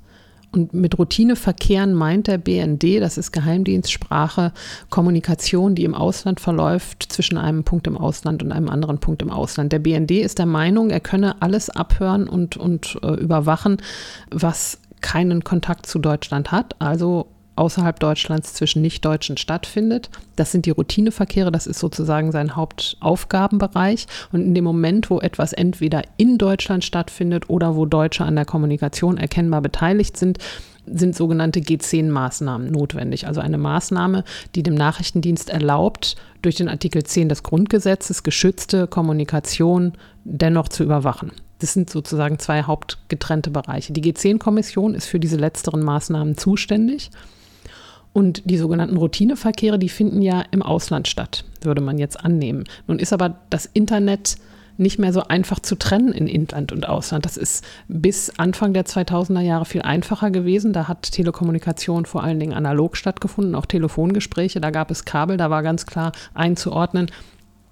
[0.53, 4.51] Und mit Routineverkehren meint der BND, das ist Geheimdienstsprache,
[4.89, 9.29] Kommunikation, die im Ausland verläuft zwischen einem Punkt im Ausland und einem anderen Punkt im
[9.29, 9.71] Ausland.
[9.71, 13.77] Der BND ist der Meinung, er könne alles abhören und, und äh, überwachen,
[14.29, 17.27] was keinen Kontakt zu Deutschland hat, also
[17.61, 20.09] außerhalb Deutschlands zwischen Nichtdeutschen stattfindet.
[20.35, 24.07] Das sind die Routineverkehre, das ist sozusagen sein Hauptaufgabenbereich.
[24.31, 28.45] Und in dem Moment, wo etwas entweder in Deutschland stattfindet oder wo Deutsche an der
[28.45, 30.39] Kommunikation erkennbar beteiligt sind,
[30.87, 33.27] sind sogenannte G10-Maßnahmen notwendig.
[33.27, 34.23] Also eine Maßnahme,
[34.55, 39.93] die dem Nachrichtendienst erlaubt, durch den Artikel 10 des Grundgesetzes geschützte Kommunikation
[40.23, 41.31] dennoch zu überwachen.
[41.59, 43.93] Das sind sozusagen zwei hauptgetrennte Bereiche.
[43.93, 47.11] Die G10-Kommission ist für diese letzteren Maßnahmen zuständig.
[48.13, 52.65] Und die sogenannten Routineverkehre, die finden ja im Ausland statt, würde man jetzt annehmen.
[52.87, 54.35] Nun ist aber das Internet
[54.77, 57.25] nicht mehr so einfach zu trennen in Inland und Ausland.
[57.25, 60.73] Das ist bis Anfang der 2000er Jahre viel einfacher gewesen.
[60.73, 64.59] Da hat Telekommunikation vor allen Dingen analog stattgefunden, auch Telefongespräche.
[64.59, 67.11] Da gab es Kabel, da war ganz klar einzuordnen,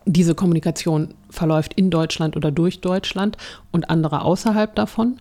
[0.06, 3.38] diese Kommunikation verläuft in Deutschland oder durch Deutschland
[3.72, 5.18] und andere außerhalb davon.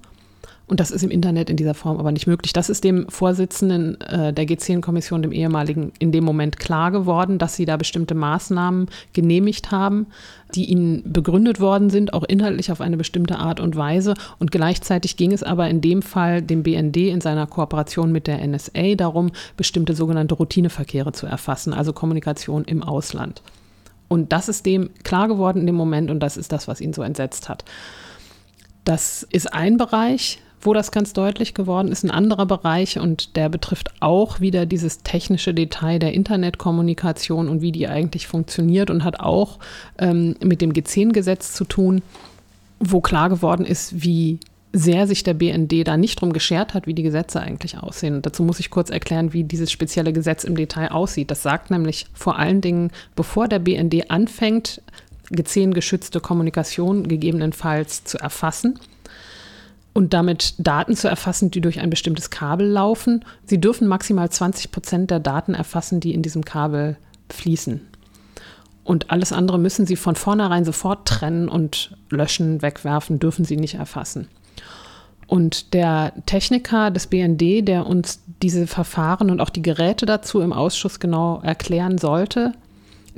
[0.68, 2.52] Und das ist im Internet in dieser Form aber nicht möglich.
[2.52, 7.56] Das ist dem Vorsitzenden äh, der G10-Kommission, dem ehemaligen, in dem Moment klar geworden, dass
[7.56, 10.08] sie da bestimmte Maßnahmen genehmigt haben,
[10.54, 14.12] die ihnen begründet worden sind, auch inhaltlich auf eine bestimmte Art und Weise.
[14.38, 18.46] Und gleichzeitig ging es aber in dem Fall dem BND in seiner Kooperation mit der
[18.46, 23.42] NSA darum, bestimmte sogenannte Routineverkehre zu erfassen, also Kommunikation im Ausland.
[24.08, 26.92] Und das ist dem klar geworden in dem Moment und das ist das, was ihn
[26.92, 27.64] so entsetzt hat.
[28.84, 32.04] Das ist ein Bereich, wo das ganz deutlich geworden ist.
[32.04, 37.72] Ein anderer Bereich und der betrifft auch wieder dieses technische Detail der Internetkommunikation und wie
[37.72, 39.58] die eigentlich funktioniert und hat auch
[39.98, 42.02] ähm, mit dem G10-Gesetz zu tun,
[42.80, 44.40] wo klar geworden ist, wie
[44.72, 48.16] sehr sich der BND da nicht drum geschert hat, wie die Gesetze eigentlich aussehen.
[48.16, 51.30] Und dazu muss ich kurz erklären, wie dieses spezielle Gesetz im Detail aussieht.
[51.30, 54.82] Das sagt nämlich vor allen Dingen, bevor der BND anfängt,
[55.30, 58.78] G10 geschützte Kommunikation gegebenenfalls zu erfassen,
[59.98, 63.24] und damit Daten zu erfassen, die durch ein bestimmtes Kabel laufen.
[63.46, 66.96] Sie dürfen maximal 20 Prozent der Daten erfassen, die in diesem Kabel
[67.30, 67.80] fließen.
[68.84, 73.74] Und alles andere müssen Sie von vornherein sofort trennen und löschen, wegwerfen, dürfen Sie nicht
[73.74, 74.28] erfassen.
[75.26, 80.52] Und der Techniker des BND, der uns diese Verfahren und auch die Geräte dazu im
[80.52, 82.52] Ausschuss genau erklären sollte,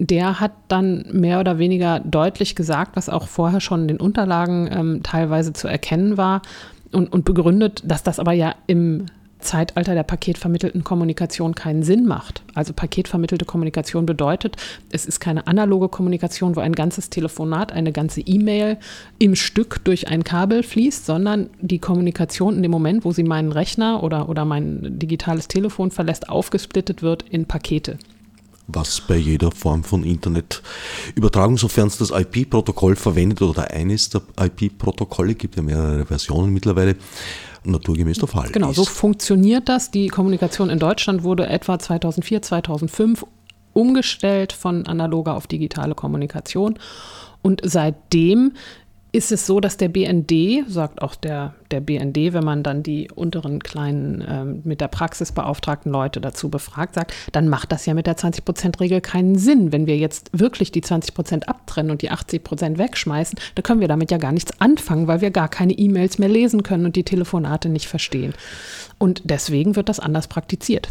[0.01, 4.69] der hat dann mehr oder weniger deutlich gesagt, was auch vorher schon in den Unterlagen
[4.73, 6.41] ähm, teilweise zu erkennen war
[6.91, 9.07] und, und begründet, dass das aber ja im
[9.41, 12.43] Zeitalter der paketvermittelten Kommunikation keinen Sinn macht.
[12.55, 14.57] Also paketvermittelte Kommunikation bedeutet,
[14.91, 18.79] es ist keine analoge Kommunikation, wo ein ganzes Telefonat, eine ganze E-Mail
[19.19, 23.53] im Stück durch ein Kabel fließt, sondern die Kommunikation in dem Moment, wo sie meinen
[23.53, 27.99] Rechner oder, oder mein digitales Telefon verlässt, aufgesplittet wird in Pakete.
[28.75, 35.35] Was bei jeder Form von Internetübertragung, sofern es das IP-Protokoll verwendet oder eines der IP-Protokolle,
[35.35, 36.97] gibt ja mehrere Versionen mittlerweile,
[37.65, 38.77] naturgemäß der Fall genau, ist.
[38.77, 39.91] Genau, so funktioniert das.
[39.91, 43.25] Die Kommunikation in Deutschland wurde etwa 2004, 2005
[43.73, 46.79] umgestellt von analoger auf digitale Kommunikation.
[47.43, 48.53] Und seitdem
[49.13, 53.11] ist es so, dass der BND, sagt auch der, der BND, wenn man dann die
[53.11, 57.95] unteren kleinen äh, mit der Praxis beauftragten Leute dazu befragt, sagt, dann macht das ja
[57.95, 59.73] mit der 20-Prozent-Regel keinen Sinn.
[59.73, 63.81] Wenn wir jetzt wirklich die 20 Prozent abtrennen und die 80 Prozent wegschmeißen, dann können
[63.81, 66.95] wir damit ja gar nichts anfangen, weil wir gar keine E-Mails mehr lesen können und
[66.95, 68.33] die Telefonate nicht verstehen.
[68.99, 70.89] Und deswegen wird das anders praktiziert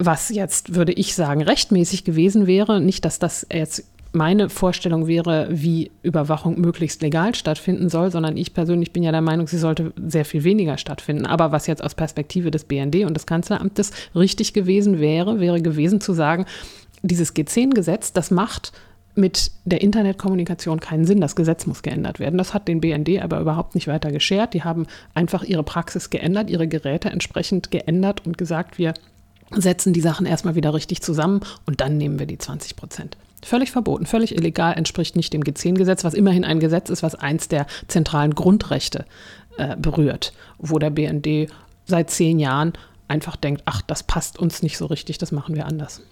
[0.00, 2.80] was jetzt, würde ich sagen, rechtmäßig gewesen wäre.
[2.80, 8.54] Nicht, dass das jetzt meine Vorstellung wäre, wie Überwachung möglichst legal stattfinden soll, sondern ich
[8.54, 11.26] persönlich bin ja der Meinung, sie sollte sehr viel weniger stattfinden.
[11.26, 16.00] Aber was jetzt aus Perspektive des BND und des Kanzleramtes richtig gewesen wäre, wäre gewesen
[16.00, 16.46] zu sagen,
[17.02, 18.72] dieses G10-Gesetz, das macht
[19.14, 21.20] mit der Internetkommunikation keinen Sinn.
[21.20, 22.38] Das Gesetz muss geändert werden.
[22.38, 24.54] Das hat den BND aber überhaupt nicht weiter geschert.
[24.54, 28.94] Die haben einfach ihre Praxis geändert, ihre Geräte entsprechend geändert und gesagt, wir
[29.50, 33.16] setzen die Sachen erstmal wieder richtig zusammen und dann nehmen wir die 20 Prozent.
[33.42, 37.48] Völlig verboten, völlig illegal, entspricht nicht dem G10-Gesetz, was immerhin ein Gesetz ist, was eins
[37.48, 39.04] der zentralen Grundrechte
[39.56, 41.50] äh, berührt, wo der BND
[41.84, 42.72] seit zehn Jahren
[43.06, 46.02] einfach denkt, ach, das passt uns nicht so richtig, das machen wir anders.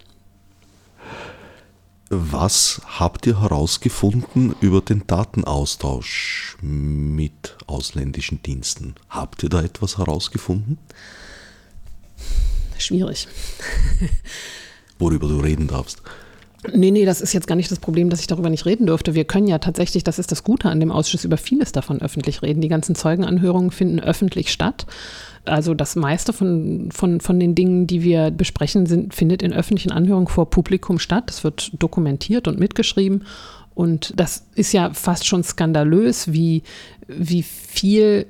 [2.09, 8.95] Was habt ihr herausgefunden über den Datenaustausch mit ausländischen Diensten?
[9.09, 10.77] Habt ihr da etwas herausgefunden?
[12.77, 13.27] Schwierig.
[14.99, 16.01] Worüber du reden darfst.
[16.73, 19.15] Nee, nee, das ist jetzt gar nicht das Problem, dass ich darüber nicht reden dürfte.
[19.15, 22.41] Wir können ja tatsächlich, das ist das Gute an dem Ausschuss, über vieles davon öffentlich
[22.41, 22.61] reden.
[22.61, 24.85] Die ganzen Zeugenanhörungen finden öffentlich statt.
[25.45, 29.91] Also das meiste von, von, von den Dingen, die wir besprechen, sind, findet in öffentlichen
[29.91, 31.25] Anhörungen vor Publikum statt.
[31.27, 33.23] Das wird dokumentiert und mitgeschrieben.
[33.73, 36.63] Und das ist ja fast schon skandalös, wie,
[37.07, 38.25] wie viel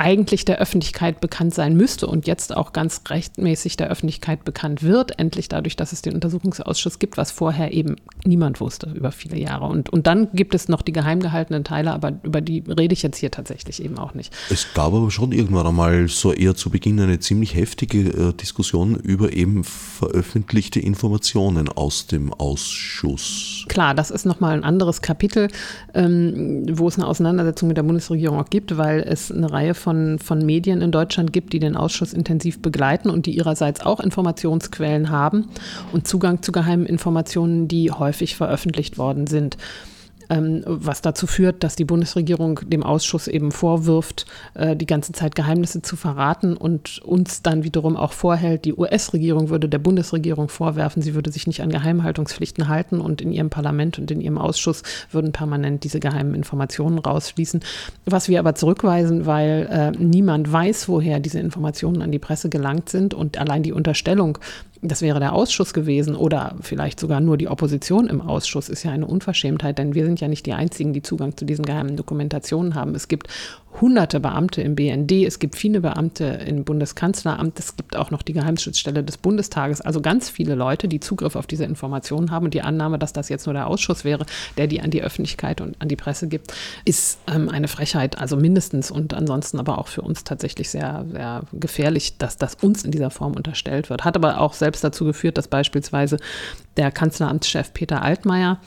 [0.00, 5.18] eigentlich der Öffentlichkeit bekannt sein müsste und jetzt auch ganz rechtmäßig der Öffentlichkeit bekannt wird,
[5.18, 9.66] endlich dadurch, dass es den Untersuchungsausschuss gibt, was vorher eben niemand wusste über viele Jahre.
[9.66, 13.02] Und, und dann gibt es noch die geheim gehaltenen Teile, aber über die rede ich
[13.02, 14.32] jetzt hier tatsächlich eben auch nicht.
[14.48, 18.94] Es gab aber schon irgendwann einmal so eher zu Beginn eine ziemlich heftige äh, Diskussion
[18.94, 23.66] über eben veröffentlichte Informationen aus dem Ausschuss.
[23.68, 25.48] Klar, das ist nochmal ein anderes Kapitel,
[25.92, 29.89] ähm, wo es eine Auseinandersetzung mit der Bundesregierung auch gibt, weil es eine Reihe von
[29.90, 33.98] von, von Medien in Deutschland gibt, die den Ausschuss intensiv begleiten und die ihrerseits auch
[33.98, 35.48] Informationsquellen haben
[35.92, 39.56] und Zugang zu geheimen Informationen, die häufig veröffentlicht worden sind.
[40.30, 45.34] Ähm, was dazu führt, dass die Bundesregierung dem Ausschuss eben vorwirft, äh, die ganze Zeit
[45.34, 51.02] Geheimnisse zu verraten und uns dann wiederum auch vorhält, die US-Regierung würde der Bundesregierung vorwerfen,
[51.02, 54.84] sie würde sich nicht an Geheimhaltungspflichten halten und in ihrem Parlament und in ihrem Ausschuss
[55.10, 57.60] würden permanent diese geheimen Informationen rausfließen.
[58.04, 62.88] Was wir aber zurückweisen, weil äh, niemand weiß, woher diese Informationen an die Presse gelangt
[62.88, 64.38] sind und allein die Unterstellung,
[64.82, 68.90] das wäre der Ausschuss gewesen oder vielleicht sogar nur die Opposition im Ausschuss, ist ja
[68.90, 72.74] eine Unverschämtheit, denn wir sind ja nicht die Einzigen, die Zugang zu diesen geheimen Dokumentationen
[72.74, 72.94] haben.
[72.94, 73.28] Es gibt
[73.80, 78.32] hunderte Beamte im BND, es gibt viele Beamte im Bundeskanzleramt, es gibt auch noch die
[78.32, 82.46] Geheimschutzstelle des Bundestages, also ganz viele Leute, die Zugriff auf diese Informationen haben.
[82.46, 85.60] Und die Annahme, dass das jetzt nur der Ausschuss wäre, der die an die Öffentlichkeit
[85.60, 86.52] und an die Presse gibt,
[86.84, 91.42] ist ähm, eine Frechheit, also mindestens und ansonsten aber auch für uns tatsächlich sehr, sehr
[91.52, 94.04] gefährlich, dass das uns in dieser Form unterstellt wird.
[94.04, 96.18] Hat aber auch selbst dazu geführt, dass beispielsweise
[96.76, 98.58] der Kanzleramtschef Peter Altmaier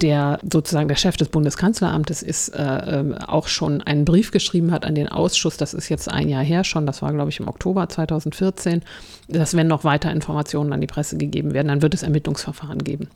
[0.00, 4.84] der sozusagen der Chef des Bundeskanzleramtes ist, äh, äh, auch schon einen Brief geschrieben hat
[4.84, 5.56] an den Ausschuss.
[5.56, 8.82] Das ist jetzt ein Jahr her schon, das war, glaube ich, im Oktober 2014,
[9.28, 13.08] dass wenn noch weiter Informationen an die Presse gegeben werden, dann wird es Ermittlungsverfahren geben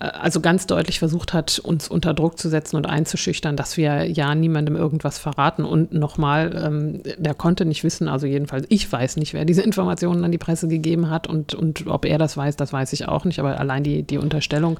[0.00, 4.04] äh, also ganz deutlich versucht hat, uns unter Druck zu setzen und einzuschüchtern, dass wir
[4.10, 5.64] ja niemandem irgendwas verraten.
[5.64, 10.24] Und nochmal, ähm, der konnte nicht wissen, also jedenfalls ich weiß nicht, wer diese Informationen
[10.24, 13.24] an die Presse gegeben hat und, und ob er das weiß, das weiß ich auch
[13.24, 13.38] nicht.
[13.38, 14.78] Aber allein die, die Unterstellung,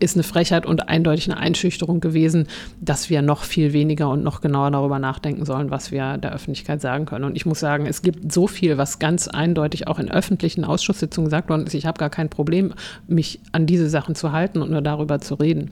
[0.00, 2.46] ist eine Frechheit und eindeutig eine Einschüchterung gewesen,
[2.80, 6.80] dass wir noch viel weniger und noch genauer darüber nachdenken sollen, was wir der Öffentlichkeit
[6.80, 7.24] sagen können.
[7.24, 11.26] Und ich muss sagen, es gibt so viel, was ganz eindeutig auch in öffentlichen Ausschusssitzungen
[11.26, 11.74] gesagt worden ist.
[11.74, 12.74] Ich habe gar kein Problem,
[13.06, 15.70] mich an diese Sachen zu halten und nur darüber zu reden.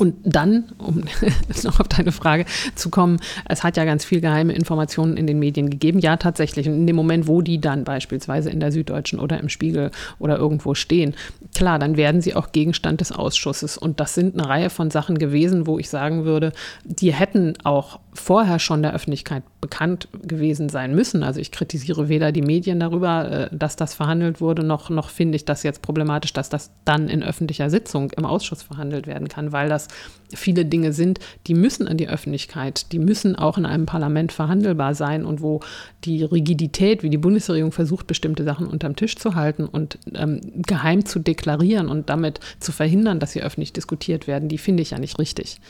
[0.00, 1.04] Und dann, um
[1.62, 5.38] noch auf deine Frage zu kommen, es hat ja ganz viel geheime Informationen in den
[5.38, 5.98] Medien gegeben.
[5.98, 6.66] Ja, tatsächlich.
[6.66, 10.38] Und in dem Moment, wo die dann beispielsweise in der Süddeutschen oder im Spiegel oder
[10.38, 11.14] irgendwo stehen,
[11.54, 13.76] klar, dann werden sie auch Gegenstand des Ausschusses.
[13.76, 16.52] Und das sind eine Reihe von Sachen gewesen, wo ich sagen würde,
[16.84, 21.22] die hätten auch vorher schon der Öffentlichkeit bekannt gewesen sein müssen.
[21.22, 25.36] Also ich kritisiere weder die Medien darüber, äh, dass das verhandelt wurde, noch, noch finde
[25.36, 29.52] ich das jetzt problematisch, dass das dann in öffentlicher Sitzung im Ausschuss verhandelt werden kann,
[29.52, 29.88] weil das
[30.34, 34.94] viele Dinge sind, die müssen an die Öffentlichkeit, die müssen auch in einem Parlament verhandelbar
[34.94, 35.60] sein und wo
[36.04, 41.04] die Rigidität, wie die Bundesregierung versucht, bestimmte Sachen unterm Tisch zu halten und ähm, geheim
[41.04, 44.98] zu deklarieren und damit zu verhindern, dass sie öffentlich diskutiert werden, die finde ich ja
[44.98, 45.60] nicht richtig.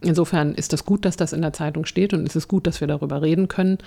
[0.00, 2.80] Insofern ist es gut, dass das in der Zeitung steht und es ist gut, dass
[2.80, 3.78] wir darüber reden können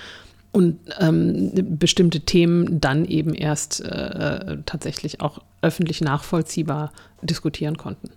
[0.54, 8.12] und ähm, bestimmte Themen dann eben erst äh, tatsächlich auch öffentlich nachvollziehbar diskutieren konnten.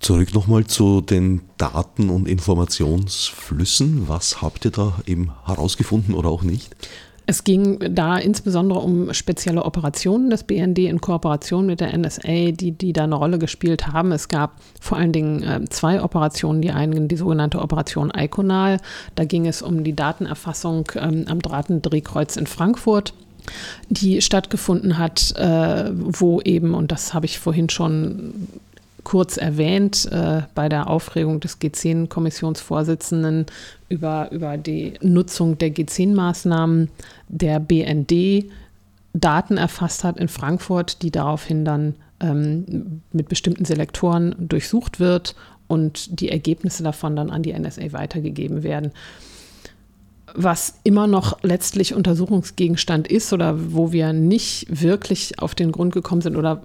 [0.00, 4.08] Zurück nochmal zu den Daten- und Informationsflüssen.
[4.08, 6.74] Was habt ihr da eben herausgefunden oder auch nicht?
[7.26, 12.72] Es ging da insbesondere um spezielle Operationen des BND in Kooperation mit der NSA, die,
[12.72, 14.10] die da eine Rolle gespielt haben.
[14.10, 16.62] Es gab vor allen Dingen äh, zwei Operationen.
[16.62, 18.78] Die eine, die sogenannte Operation Iconal.
[19.14, 23.12] Da ging es um die Datenerfassung ähm, am Drahtendrehkreuz in Frankfurt
[23.88, 28.48] die stattgefunden hat, äh, wo eben, und das habe ich vorhin schon
[29.04, 33.46] kurz erwähnt äh, bei der Aufregung des G10-Kommissionsvorsitzenden
[33.88, 36.88] über, über die Nutzung der G10-Maßnahmen
[37.28, 38.50] der BND
[39.12, 45.34] Daten erfasst hat in Frankfurt, die daraufhin dann ähm, mit bestimmten Selektoren durchsucht wird
[45.66, 48.92] und die Ergebnisse davon dann an die NSA weitergegeben werden.
[50.34, 56.20] Was immer noch letztlich Untersuchungsgegenstand ist oder wo wir nicht wirklich auf den Grund gekommen
[56.20, 56.62] sind oder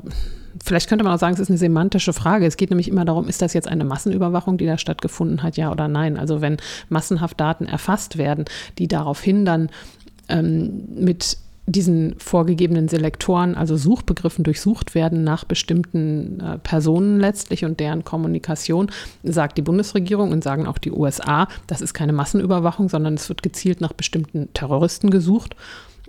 [0.64, 2.46] vielleicht könnte man auch sagen, es ist eine semantische Frage.
[2.46, 5.72] Es geht nämlich immer darum, ist das jetzt eine Massenüberwachung, die da stattgefunden hat, ja
[5.72, 6.18] oder nein?
[6.18, 6.58] Also wenn
[6.90, 8.46] massenhaft Daten erfasst werden,
[8.78, 9.70] die darauf hindern,
[10.30, 17.80] ähm, mit diesen vorgegebenen Selektoren, also Suchbegriffen durchsucht werden nach bestimmten äh, Personen letztlich und
[17.80, 18.92] deren Kommunikation,
[19.24, 23.42] sagt die Bundesregierung und sagen auch die USA, das ist keine Massenüberwachung, sondern es wird
[23.42, 25.56] gezielt nach bestimmten Terroristen gesucht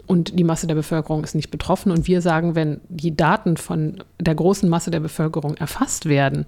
[0.06, 1.90] und die Masse der Bevölkerung ist nicht betroffen.
[1.90, 6.46] Und wir sagen, wenn die Daten von der großen Masse der Bevölkerung erfasst werden,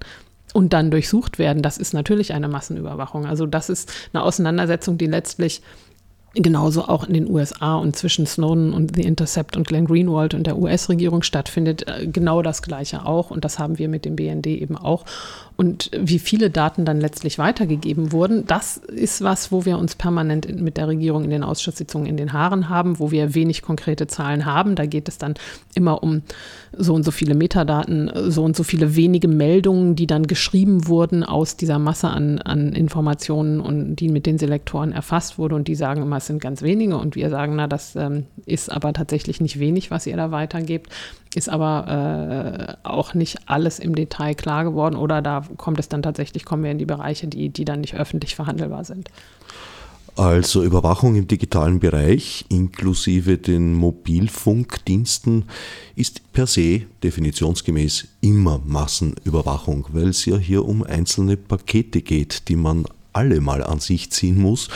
[0.53, 3.25] und dann durchsucht werden, das ist natürlich eine Massenüberwachung.
[3.25, 5.61] Also das ist eine Auseinandersetzung, die letztlich
[6.33, 10.45] genauso auch in den USA und zwischen Snowden und The Intercept und Glenn Greenwald und
[10.45, 13.31] der US-Regierung stattfindet, äh, genau das Gleiche auch.
[13.31, 15.05] Und das haben wir mit dem BND eben auch
[15.59, 20.61] und wie viele Daten dann letztlich weitergegeben wurden, das ist was, wo wir uns permanent
[20.61, 24.45] mit der Regierung in den Ausschusssitzungen in den Haaren haben, wo wir wenig konkrete Zahlen
[24.45, 24.75] haben.
[24.75, 25.33] Da geht es dann
[25.75, 26.21] immer um
[26.71, 31.25] so und so viele Metadaten, so und so viele wenige Meldungen, die dann geschrieben wurden
[31.25, 35.55] aus dieser Masse an, an Informationen und die mit den Selektoren erfasst wurde.
[35.55, 36.95] Und die sagen immer, es sind ganz wenige.
[36.95, 40.87] Und wir sagen, na, das ähm, ist aber tatsächlich nicht wenig, was ihr da weitergebt
[41.35, 46.01] ist aber äh, auch nicht alles im Detail klar geworden oder da kommt es dann
[46.01, 49.09] tatsächlich, kommen wir in die Bereiche, die, die dann nicht öffentlich verhandelbar sind.
[50.15, 55.45] Also Überwachung im digitalen Bereich inklusive den Mobilfunkdiensten
[55.95, 62.57] ist per se definitionsgemäß immer Massenüberwachung, weil es ja hier um einzelne Pakete geht, die
[62.57, 64.67] man alle mal an sich ziehen muss,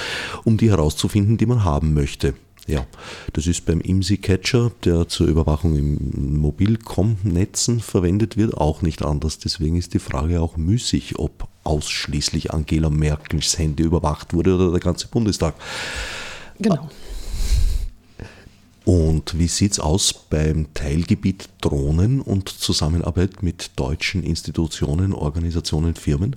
[0.45, 2.35] um die herauszufinden, die man haben möchte.
[2.65, 2.85] Ja,
[3.33, 9.37] das ist beim IMSI-Catcher, der zur Überwachung im Mobilcom-Netzen verwendet wird, auch nicht anders.
[9.37, 14.79] Deswegen ist die Frage auch müßig, ob ausschließlich Angela Merkels Handy überwacht wurde oder der
[14.79, 15.55] ganze Bundestag.
[16.59, 16.89] Genau.
[18.85, 26.35] Und wie sieht es aus beim Teilgebiet Drohnen und Zusammenarbeit mit deutschen Institutionen, Organisationen, Firmen?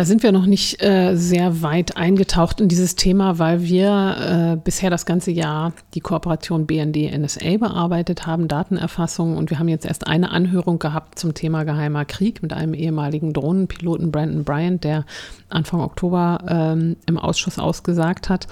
[0.00, 4.56] Da sind wir noch nicht äh, sehr weit eingetaucht in dieses Thema, weil wir äh,
[4.56, 9.36] bisher das ganze Jahr die Kooperation BND-NSA bearbeitet haben, Datenerfassung.
[9.36, 13.34] Und wir haben jetzt erst eine Anhörung gehabt zum Thema geheimer Krieg mit einem ehemaligen
[13.34, 15.04] Drohnenpiloten, Brandon Bryant, der
[15.50, 18.46] Anfang Oktober ähm, im Ausschuss ausgesagt hat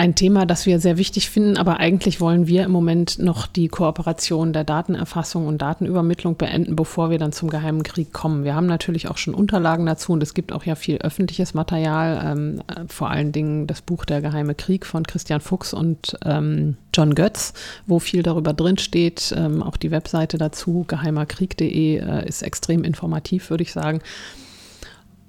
[0.00, 3.68] ein Thema, das wir sehr wichtig finden, aber eigentlich wollen wir im Moment noch die
[3.68, 8.42] Kooperation der Datenerfassung und Datenübermittlung beenden, bevor wir dann zum Geheimen Krieg kommen.
[8.42, 12.18] Wir haben natürlich auch schon Unterlagen dazu und es gibt auch ja viel öffentliches Material,
[12.24, 17.14] ähm, vor allen Dingen das Buch Der Geheime Krieg von Christian Fuchs und ähm, John
[17.14, 17.52] Götz,
[17.86, 19.34] wo viel darüber drinsteht.
[19.36, 24.00] Ähm, auch die Webseite dazu, geheimerkrieg.de, äh, ist extrem informativ, würde ich sagen.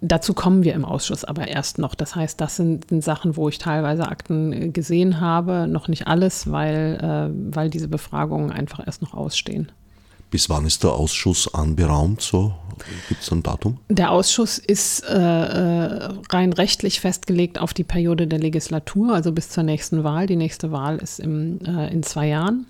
[0.02, 1.94] Dazu kommen wir im Ausschuss aber erst noch.
[1.94, 6.08] Das heißt, das sind, sind Sachen, wo ich teilweise Akten äh, gesehen habe, noch nicht
[6.08, 9.72] alles, weil, äh, weil diese Befragungen einfach erst noch ausstehen.
[10.32, 12.54] Bis wann ist der Ausschuss anberaumt, so
[13.08, 13.78] Gibt es ein Datum?
[13.90, 19.50] Der Ausschuss ist äh, äh, rein rechtlich festgelegt auf die Periode der Legislatur, also bis
[19.50, 20.28] zur nächsten Wahl.
[20.28, 22.66] Die nächste Wahl ist im, äh, in zwei Jahren.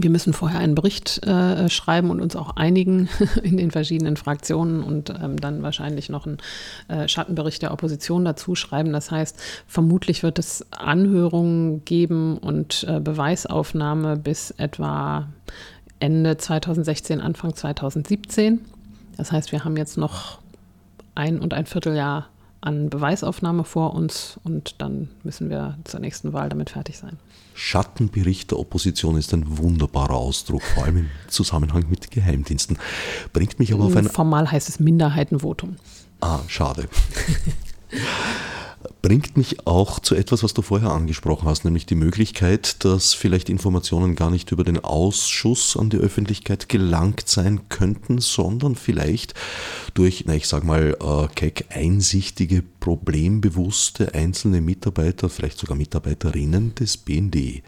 [0.00, 3.08] Wir müssen vorher einen Bericht äh, schreiben und uns auch einigen
[3.42, 6.38] in den verschiedenen Fraktionen und ähm, dann wahrscheinlich noch einen
[6.86, 8.92] äh, Schattenbericht der Opposition dazu schreiben.
[8.92, 15.26] Das heißt, vermutlich wird es Anhörungen geben und äh, Beweisaufnahme bis etwa
[15.98, 18.60] Ende 2016, Anfang 2017.
[19.16, 20.38] Das heißt, wir haben jetzt noch
[21.16, 22.28] ein und ein Vierteljahr
[22.60, 27.18] an Beweisaufnahme vor uns und dann müssen wir zur nächsten Wahl damit fertig sein.
[27.58, 32.78] Schattenbericht der Opposition ist ein wunderbarer Ausdruck, vor allem im Zusammenhang mit Geheimdiensten.
[33.32, 34.08] Bringt mich aber auf ein.
[34.08, 35.74] Formal heißt es Minderheitenvotum.
[36.20, 36.88] Ah, schade.
[39.02, 43.48] bringt mich auch zu etwas, was du vorher angesprochen hast, nämlich die Möglichkeit, dass vielleicht
[43.48, 49.34] Informationen gar nicht über den Ausschuss an die Öffentlichkeit gelangt sein könnten, sondern vielleicht
[49.94, 56.96] durch, na, ich sag mal, äh, keck einsichtige, problembewusste einzelne Mitarbeiter, vielleicht sogar Mitarbeiterinnen des
[56.96, 57.62] BND.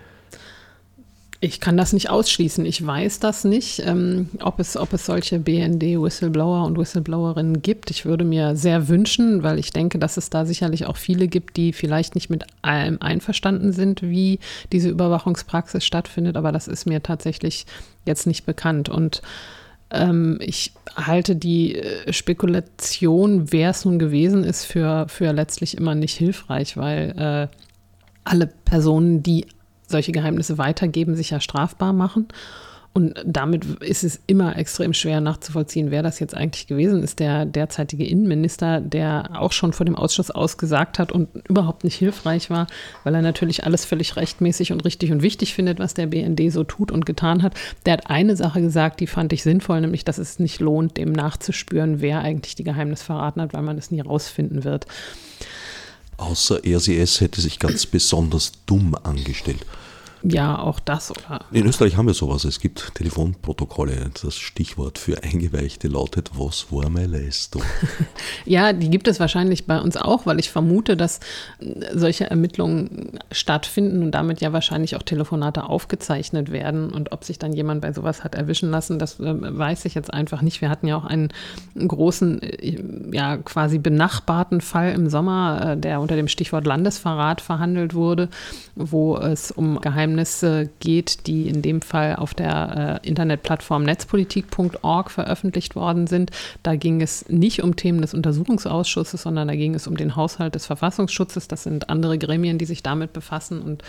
[1.42, 2.66] Ich kann das nicht ausschließen.
[2.66, 7.90] Ich weiß das nicht, ähm, ob, es, ob es solche BND-Whistleblower und Whistleblowerinnen gibt.
[7.90, 11.56] Ich würde mir sehr wünschen, weil ich denke, dass es da sicherlich auch viele gibt,
[11.56, 14.38] die vielleicht nicht mit allem einverstanden sind, wie
[14.70, 16.36] diese Überwachungspraxis stattfindet.
[16.36, 17.64] Aber das ist mir tatsächlich
[18.04, 18.90] jetzt nicht bekannt.
[18.90, 19.22] Und
[19.90, 25.94] ähm, ich halte die äh, Spekulation, wer es nun gewesen ist, für, für letztlich immer
[25.94, 27.14] nicht hilfreich, weil
[27.50, 27.56] äh,
[28.24, 29.46] alle Personen, die
[29.90, 32.28] solche Geheimnisse weitergeben, sich ja strafbar machen.
[32.92, 37.20] Und damit ist es immer extrem schwer nachzuvollziehen, wer das jetzt eigentlich gewesen ist.
[37.20, 42.50] Der derzeitige Innenminister, der auch schon vor dem Ausschuss ausgesagt hat und überhaupt nicht hilfreich
[42.50, 42.66] war,
[43.04, 46.64] weil er natürlich alles völlig rechtmäßig und richtig und wichtig findet, was der BND so
[46.64, 47.54] tut und getan hat.
[47.86, 51.12] Der hat eine Sache gesagt, die fand ich sinnvoll, nämlich, dass es nicht lohnt, dem
[51.12, 54.86] nachzuspüren, wer eigentlich die Geheimnisse verraten hat, weil man es nie rausfinden wird.
[56.20, 59.64] Außer RCS hätte sich ganz besonders dumm angestellt.
[60.22, 61.40] Ja, auch das, oder?
[61.50, 62.44] In Österreich haben wir sowas.
[62.44, 64.10] Es gibt Telefonprotokolle.
[64.22, 67.62] Das Stichwort für Eingeweichte lautet, was war meine Leistung?
[68.44, 71.20] ja, die gibt es wahrscheinlich bei uns auch, weil ich vermute, dass
[71.94, 76.90] solche Ermittlungen stattfinden und damit ja wahrscheinlich auch Telefonate aufgezeichnet werden.
[76.90, 80.12] Und ob sich dann jemand bei sowas hat erwischen lassen, das äh, weiß ich jetzt
[80.12, 80.60] einfach nicht.
[80.60, 81.32] Wir hatten ja auch einen
[81.76, 87.94] großen, äh, ja, quasi benachbarten Fall im Sommer, äh, der unter dem Stichwort Landesverrat verhandelt
[87.94, 88.28] wurde,
[88.74, 95.10] wo es um Geheim Geheimnisse geht, die in dem Fall auf der äh, Internetplattform netzpolitik.org
[95.10, 96.30] veröffentlicht worden sind.
[96.62, 100.54] Da ging es nicht um Themen des Untersuchungsausschusses, sondern da ging es um den Haushalt
[100.54, 101.48] des Verfassungsschutzes.
[101.48, 103.82] Das sind andere Gremien, die sich damit befassen und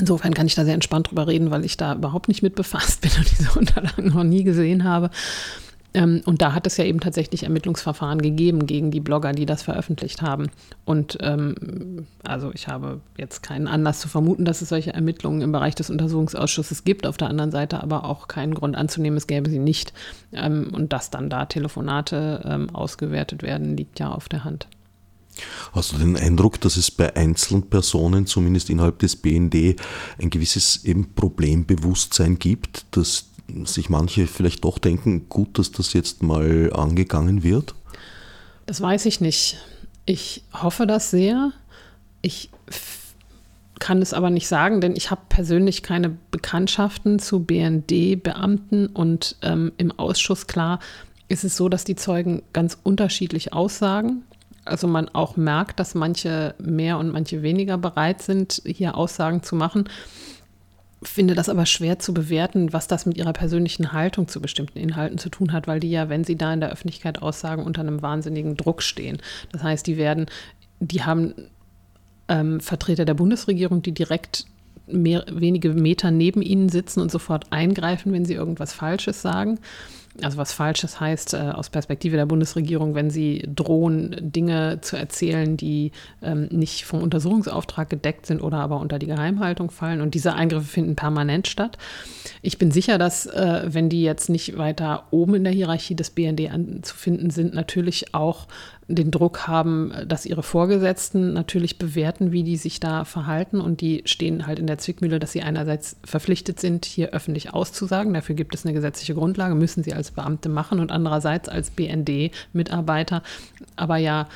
[0.00, 3.02] Insofern kann ich da sehr entspannt drüber reden, weil ich da überhaupt nicht mit befasst
[3.02, 5.10] bin und diese Unterlagen noch nie gesehen habe.
[5.94, 9.62] Ähm, und da hat es ja eben tatsächlich Ermittlungsverfahren gegeben gegen die Blogger, die das
[9.62, 10.50] veröffentlicht haben.
[10.84, 15.52] Und ähm, also ich habe jetzt keinen Anlass zu vermuten, dass es solche Ermittlungen im
[15.52, 17.06] Bereich des Untersuchungsausschusses gibt.
[17.06, 19.92] Auf der anderen Seite aber auch keinen Grund anzunehmen, es gäbe sie nicht.
[20.32, 24.68] Ähm, und dass dann da Telefonate ähm, ausgewertet werden, liegt ja auf der Hand.
[25.72, 29.76] Hast du den Eindruck, dass es bei einzelnen Personen, zumindest innerhalb des BND,
[30.20, 33.31] ein gewisses eben Problembewusstsein gibt, dass
[33.64, 37.74] sich manche vielleicht doch denken, gut, dass das jetzt mal angegangen wird?
[38.66, 39.58] Das weiß ich nicht.
[40.06, 41.52] Ich hoffe das sehr.
[42.22, 42.50] Ich
[43.78, 49.72] kann es aber nicht sagen, denn ich habe persönlich keine Bekanntschaften zu BND-Beamten und ähm,
[49.76, 50.78] im Ausschuss klar
[51.28, 54.22] ist es so, dass die Zeugen ganz unterschiedlich aussagen.
[54.64, 59.56] Also man auch merkt, dass manche mehr und manche weniger bereit sind, hier Aussagen zu
[59.56, 59.88] machen
[61.02, 65.18] finde das aber schwer zu bewerten, was das mit ihrer persönlichen Haltung zu bestimmten Inhalten
[65.18, 68.02] zu tun hat, weil die ja, wenn sie da in der Öffentlichkeit aussagen, unter einem
[68.02, 69.18] wahnsinnigen Druck stehen.
[69.50, 70.26] Das heißt, die werden,
[70.80, 71.34] die haben
[72.28, 74.46] ähm, Vertreter der Bundesregierung, die direkt
[74.92, 79.58] mehr, wenige Meter neben ihnen sitzen und sofort eingreifen, wenn sie irgendwas Falsches sagen
[80.20, 85.56] also was Falsches heißt äh, aus Perspektive der Bundesregierung, wenn sie drohen, Dinge zu erzählen,
[85.56, 90.02] die ähm, nicht vom Untersuchungsauftrag gedeckt sind oder aber unter die Geheimhaltung fallen.
[90.02, 91.78] Und diese Eingriffe finden permanent statt.
[92.42, 96.10] Ich bin sicher, dass, äh, wenn die jetzt nicht weiter oben in der Hierarchie des
[96.10, 98.48] BND anzufinden sind, natürlich auch
[98.94, 103.60] den Druck haben, dass ihre Vorgesetzten natürlich bewerten, wie die sich da verhalten.
[103.60, 108.14] Und die stehen halt in der Zwickmühle, dass sie einerseits verpflichtet sind, hier öffentlich auszusagen.
[108.14, 113.22] Dafür gibt es eine gesetzliche Grundlage, müssen sie als Beamte machen und andererseits als BND-Mitarbeiter
[113.76, 114.28] aber ja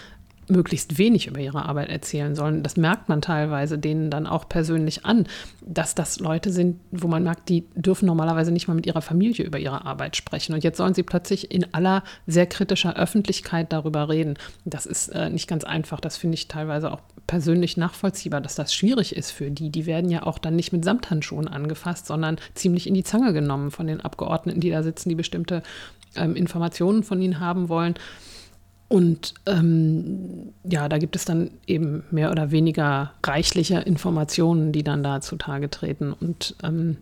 [0.48, 2.62] möglichst wenig über ihre Arbeit erzählen sollen.
[2.62, 5.26] Das merkt man teilweise denen dann auch persönlich an,
[5.62, 9.44] dass das Leute sind, wo man merkt, die dürfen normalerweise nicht mal mit ihrer Familie
[9.44, 10.54] über ihre Arbeit sprechen.
[10.54, 14.34] Und jetzt sollen sie plötzlich in aller sehr kritischer Öffentlichkeit darüber reden.
[14.64, 16.00] Das ist äh, nicht ganz einfach.
[16.00, 19.70] Das finde ich teilweise auch persönlich nachvollziehbar, dass das schwierig ist für die.
[19.70, 23.70] Die werden ja auch dann nicht mit Samthandschuhen angefasst, sondern ziemlich in die Zange genommen
[23.70, 25.62] von den Abgeordneten, die da sitzen, die bestimmte
[26.14, 27.94] ähm, Informationen von ihnen haben wollen.
[28.88, 35.02] Und ähm, ja, da gibt es dann eben mehr oder weniger reichliche Informationen, die dann
[35.02, 36.12] da zutage treten.
[36.12, 36.98] Und ähm,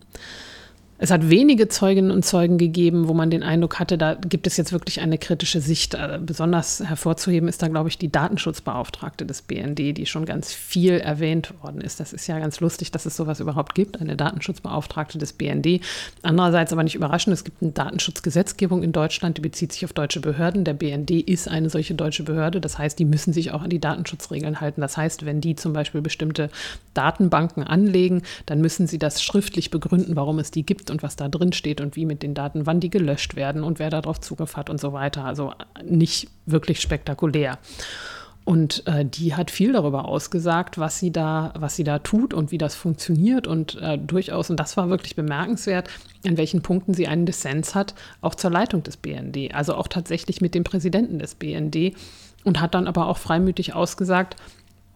[0.97, 4.55] es hat wenige Zeuginnen und Zeugen gegeben, wo man den Eindruck hatte, da gibt es
[4.55, 5.93] jetzt wirklich eine kritische Sicht.
[5.93, 10.93] Äh, besonders hervorzuheben ist da, glaube ich, die Datenschutzbeauftragte des BND, die schon ganz viel
[10.93, 11.99] erwähnt worden ist.
[11.99, 15.81] Das ist ja ganz lustig, dass es sowas überhaupt gibt, eine Datenschutzbeauftragte des BND.
[16.21, 20.21] Andererseits aber nicht überraschend, es gibt eine Datenschutzgesetzgebung in Deutschland, die bezieht sich auf deutsche
[20.21, 20.63] Behörden.
[20.63, 22.61] Der BND ist eine solche deutsche Behörde.
[22.61, 24.79] Das heißt, die müssen sich auch an die Datenschutzregeln halten.
[24.79, 26.49] Das heißt, wenn die zum Beispiel bestimmte
[26.93, 31.15] Datenbanken anlegen, dann müssen sie das schriftlich begründen, warum es die gibt gibt und was
[31.15, 34.19] da drin steht und wie mit den Daten, wann die gelöscht werden und wer darauf
[34.21, 35.25] Zugriff hat und so weiter.
[35.25, 37.57] Also nicht wirklich spektakulär.
[38.43, 42.51] Und äh, die hat viel darüber ausgesagt, was sie da, was sie da tut und
[42.51, 45.89] wie das funktioniert und äh, durchaus, und das war wirklich bemerkenswert,
[46.27, 50.41] an welchen Punkten sie einen Dissens hat, auch zur Leitung des BND, also auch tatsächlich
[50.41, 51.95] mit dem Präsidenten des BND
[52.43, 54.35] und hat dann aber auch freimütig ausgesagt,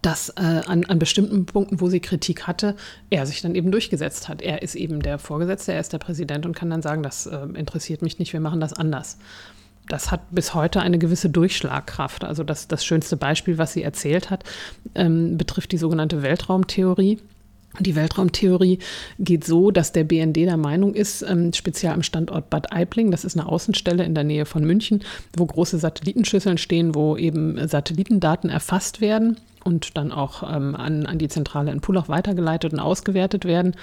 [0.01, 2.75] dass äh, an, an bestimmten Punkten, wo sie Kritik hatte,
[3.09, 4.41] er sich dann eben durchgesetzt hat.
[4.41, 7.37] Er ist eben der Vorgesetzte, er ist der Präsident und kann dann sagen, das äh,
[7.53, 9.17] interessiert mich nicht, wir machen das anders.
[9.87, 12.23] Das hat bis heute eine gewisse Durchschlagkraft.
[12.23, 14.43] Also das, das schönste Beispiel, was sie erzählt hat,
[14.95, 17.19] ähm, betrifft die sogenannte Weltraumtheorie.
[17.79, 18.79] Die Weltraumtheorie
[19.19, 23.25] geht so, dass der BND der Meinung ist, ähm, speziell am Standort Bad Aibling, das
[23.25, 25.03] ist eine Außenstelle in der Nähe von München,
[25.35, 31.17] wo große Satellitenschüsseln stehen, wo eben Satellitendaten erfasst werden und dann auch ähm, an, an
[31.17, 33.75] die Zentrale in Pullach weitergeleitet und ausgewertet werden.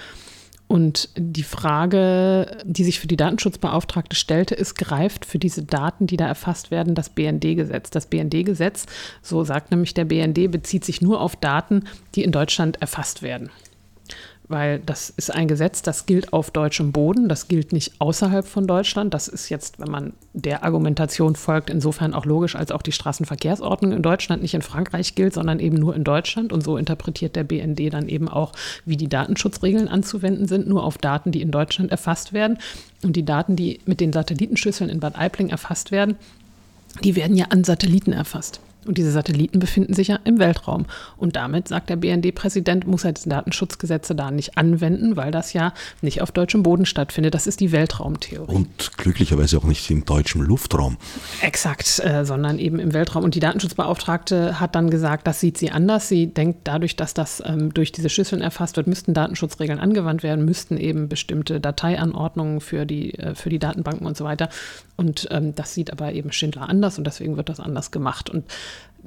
[0.67, 6.17] Und die Frage, die sich für die Datenschutzbeauftragte stellte, ist, greift für diese Daten, die
[6.17, 7.89] da erfasst werden, das BND-Gesetz.
[7.89, 8.85] Das BND-Gesetz,
[9.21, 13.49] so sagt nämlich der BND, bezieht sich nur auf Daten, die in Deutschland erfasst werden
[14.49, 18.65] weil das ist ein Gesetz, das gilt auf deutschem Boden, das gilt nicht außerhalb von
[18.65, 19.13] Deutschland.
[19.13, 23.91] Das ist jetzt, wenn man der Argumentation folgt, insofern auch logisch, als auch die Straßenverkehrsordnung
[23.91, 26.53] in Deutschland nicht in Frankreich gilt, sondern eben nur in Deutschland.
[26.53, 28.53] Und so interpretiert der BND dann eben auch,
[28.85, 32.57] wie die Datenschutzregeln anzuwenden sind, nur auf Daten, die in Deutschland erfasst werden.
[33.03, 36.15] Und die Daten, die mit den Satellitenschüsseln in Bad Aibling erfasst werden,
[37.03, 38.61] die werden ja an Satelliten erfasst.
[38.87, 40.85] Und diese Satelliten befinden sich ja im Weltraum.
[41.17, 45.73] Und damit, sagt der BND-Präsident, muss er die Datenschutzgesetze da nicht anwenden, weil das ja
[46.01, 47.33] nicht auf deutschem Boden stattfindet.
[47.33, 48.53] Das ist die Weltraumtheorie.
[48.53, 50.97] Und glücklicherweise auch nicht im deutschen Luftraum.
[51.41, 53.23] Exakt, äh, sondern eben im Weltraum.
[53.23, 56.07] Und die Datenschutzbeauftragte hat dann gesagt, das sieht sie anders.
[56.07, 60.45] Sie denkt, dadurch, dass das ähm, durch diese Schüsseln erfasst wird, müssten Datenschutzregeln angewandt werden,
[60.45, 64.49] müssten eben bestimmte Dateianordnungen für die, äh, für die Datenbanken und so weiter.
[64.95, 68.29] Und ähm, das sieht aber eben Schindler anders und deswegen wird das anders gemacht.
[68.29, 68.45] Und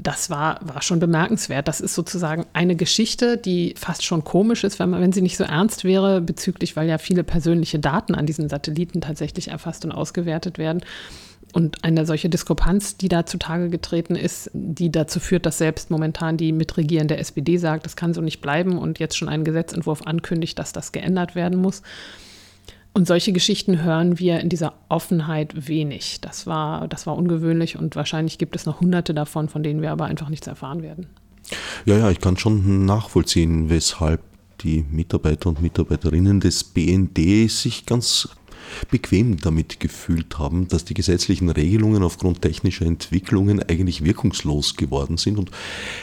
[0.02, 1.68] das war, war schon bemerkenswert.
[1.68, 5.36] Das ist sozusagen eine Geschichte, die fast schon komisch ist, wenn, man, wenn sie nicht
[5.36, 9.92] so ernst wäre, bezüglich, weil ja viele persönliche Daten an diesen Satelliten tatsächlich erfasst und
[9.92, 10.82] ausgewertet werden.
[11.52, 16.36] Und eine solche Diskrepanz, die da zutage getreten ist, die dazu führt, dass selbst momentan
[16.36, 20.58] die mitregierende SPD sagt, das kann so nicht bleiben und jetzt schon einen Gesetzentwurf ankündigt,
[20.58, 21.82] dass das geändert werden muss.
[22.92, 26.20] Und solche Geschichten hören wir in dieser Offenheit wenig.
[26.20, 29.92] Das war, das war ungewöhnlich und wahrscheinlich gibt es noch hunderte davon, von denen wir
[29.92, 31.06] aber einfach nichts erfahren werden.
[31.84, 34.20] Ja, ja, ich kann schon nachvollziehen, weshalb
[34.62, 38.28] die Mitarbeiter und Mitarbeiterinnen des BND sich ganz
[38.90, 45.38] bequem damit gefühlt haben, dass die gesetzlichen Regelungen aufgrund technischer Entwicklungen eigentlich wirkungslos geworden sind
[45.38, 45.50] und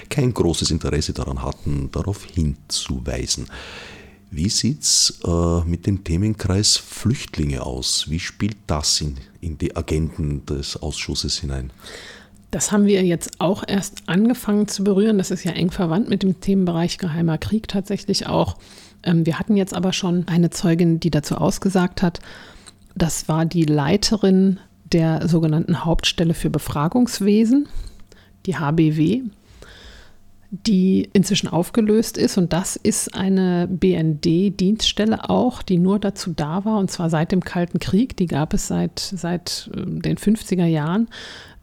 [0.10, 3.48] kein großes Interesse daran hatten, darauf hinzuweisen.
[4.30, 8.10] Wie sieht es äh, mit dem Themenkreis Flüchtlinge aus?
[8.10, 11.72] Wie spielt das in, in die Agenden des Ausschusses hinein?
[12.52, 15.18] Das haben wir jetzt auch erst angefangen zu berühren.
[15.18, 18.58] Das ist ja eng verwandt mit dem Themenbereich Geheimer Krieg tatsächlich auch.
[19.04, 22.20] Ähm, wir hatten jetzt aber schon eine Zeugin, die dazu ausgesagt hat.
[22.96, 24.60] Das war die Leiterin
[24.92, 27.68] der sogenannten Hauptstelle für Befragungswesen,
[28.46, 29.24] die HBW
[30.50, 32.38] die inzwischen aufgelöst ist.
[32.38, 37.41] Und das ist eine BND-Dienststelle auch, die nur dazu da war, und zwar seit dem
[37.43, 38.16] Kalten Krieg.
[38.16, 41.10] Die gab es seit, seit ähm, den 50er Jahren.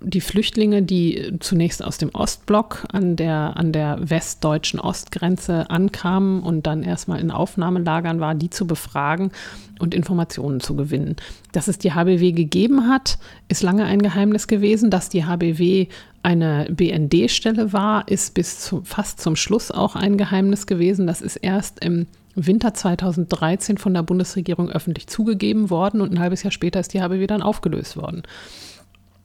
[0.02, 6.66] Die Flüchtlinge, die zunächst aus dem Ostblock an der, an der westdeutschen Ostgrenze ankamen und
[6.66, 9.30] dann erstmal in Aufnahmelagern war, die zu befragen
[9.78, 11.16] und Informationen zu gewinnen.
[11.52, 13.18] Dass es die HBW gegeben hat,
[13.48, 14.90] ist lange ein Geheimnis gewesen.
[14.90, 15.86] Dass die HBW
[16.24, 21.06] eine BND-Stelle war, ist bis zu, fast zum Schluss auch ein Geheimnis gewesen.
[21.06, 26.42] Das ist erst im Winter 2013 von der Bundesregierung öffentlich zugegeben worden und ein halbes
[26.42, 28.22] Jahr später ist die HBW dann aufgelöst worden.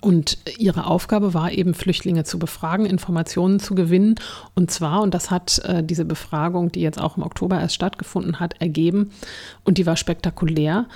[0.01, 4.15] Und ihre Aufgabe war eben, Flüchtlinge zu befragen, Informationen zu gewinnen.
[4.55, 8.39] Und zwar, und das hat äh, diese Befragung, die jetzt auch im Oktober erst stattgefunden
[8.39, 9.11] hat, ergeben,
[9.65, 10.87] und die war spektakulär,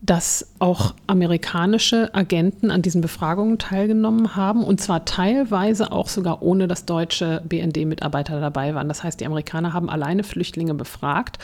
[0.00, 6.68] dass auch amerikanische Agenten an diesen Befragungen teilgenommen haben und zwar teilweise auch sogar ohne,
[6.68, 8.88] dass deutsche BND-Mitarbeiter dabei waren.
[8.88, 11.38] Das heißt, die Amerikaner haben alleine Flüchtlinge befragt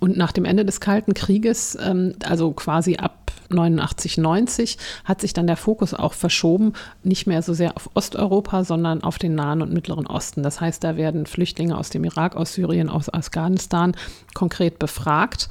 [0.00, 5.32] und nach dem Ende des Kalten Krieges, ähm, also quasi ab 89, 90, hat sich
[5.32, 9.62] dann der Fokus auch verschoben, nicht mehr so sehr auf Osteuropa, sondern auf den Nahen
[9.62, 10.42] und Mittleren Osten.
[10.42, 13.96] Das heißt, da werden Flüchtlinge aus dem Irak, aus Syrien, aus Afghanistan
[14.34, 15.48] konkret befragt.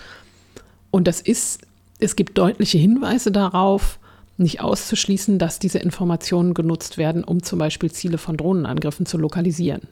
[0.92, 1.62] Und das ist
[2.00, 4.00] es gibt deutliche Hinweise darauf,
[4.38, 9.88] nicht auszuschließen, dass diese Informationen genutzt werden, um zum Beispiel Ziele von Drohnenangriffen zu lokalisieren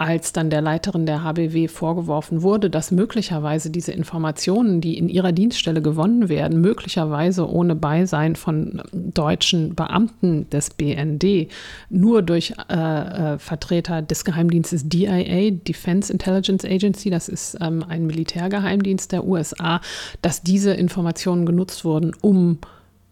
[0.00, 5.30] als dann der Leiterin der HBW vorgeworfen wurde, dass möglicherweise diese Informationen, die in ihrer
[5.30, 11.48] Dienststelle gewonnen werden, möglicherweise ohne Beisein von deutschen Beamten des BND,
[11.90, 18.06] nur durch äh, äh, Vertreter des Geheimdienstes DIA, Defense Intelligence Agency, das ist ähm, ein
[18.06, 19.82] Militärgeheimdienst der USA,
[20.22, 22.56] dass diese Informationen genutzt wurden, um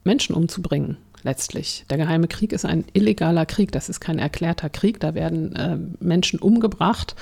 [0.05, 1.85] Menschen umzubringen letztlich.
[1.91, 5.79] Der geheime Krieg ist ein illegaler Krieg, das ist kein erklärter Krieg, da werden äh,
[6.01, 7.17] Menschen umgebracht,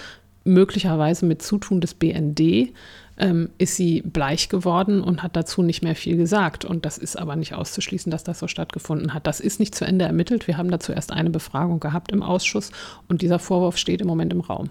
[0.44, 2.72] möglicherweise mit Zutun des BND.
[3.18, 6.66] Ähm, ist sie bleich geworden und hat dazu nicht mehr viel gesagt.
[6.66, 9.26] Und das ist aber nicht auszuschließen, dass das so stattgefunden hat.
[9.26, 10.46] Das ist nicht zu Ende ermittelt.
[10.46, 12.72] Wir haben dazu erst eine Befragung gehabt im Ausschuss
[13.08, 14.68] und dieser Vorwurf steht im Moment im Raum.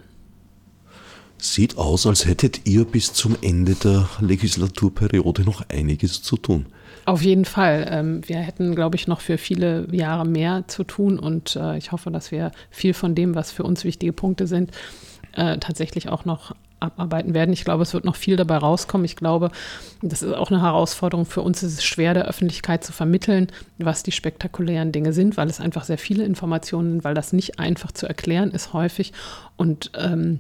[1.38, 6.68] Sieht aus, als hättet ihr bis zum Ende der Legislaturperiode noch einiges zu tun.
[7.06, 7.88] Auf jeden Fall.
[7.89, 11.91] Ähm, wir hätten, glaube ich, noch für viele Jahre mehr zu tun und äh, ich
[11.91, 14.72] hoffe, dass wir viel von dem, was für uns wichtige Punkte sind,
[15.34, 17.53] äh, tatsächlich auch noch abarbeiten werden.
[17.53, 19.06] Ich glaube, es wird noch viel dabei rauskommen.
[19.06, 19.51] Ich glaube,
[20.01, 21.64] das ist auch eine Herausforderung für uns.
[21.64, 23.47] Es ist schwer, der Öffentlichkeit zu vermitteln,
[23.78, 27.60] was die spektakulären Dinge sind, weil es einfach sehr viele Informationen sind, weil das nicht
[27.60, 29.14] einfach zu erklären ist häufig
[29.58, 30.39] und ähm,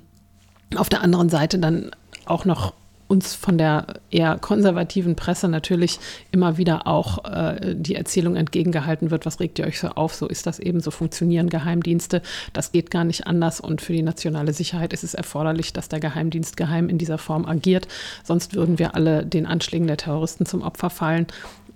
[0.75, 1.91] auf der anderen Seite dann
[2.25, 2.73] auch noch
[3.07, 5.99] uns von der eher konservativen Presse natürlich
[6.31, 10.27] immer wieder auch äh, die Erzählung entgegengehalten wird, was regt ihr euch so auf, so
[10.27, 12.21] ist das eben, so funktionieren Geheimdienste,
[12.53, 15.99] das geht gar nicht anders und für die nationale Sicherheit ist es erforderlich, dass der
[15.99, 17.87] Geheimdienst geheim in dieser Form agiert,
[18.23, 21.27] sonst würden wir alle den Anschlägen der Terroristen zum Opfer fallen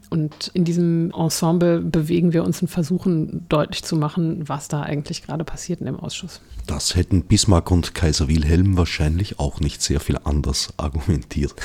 [0.09, 5.23] und in diesem Ensemble bewegen wir uns und versuchen deutlich zu machen, was da eigentlich
[5.23, 6.41] gerade passiert in dem Ausschuss.
[6.65, 11.55] Das hätten Bismarck und Kaiser Wilhelm wahrscheinlich auch nicht sehr viel anders argumentiert.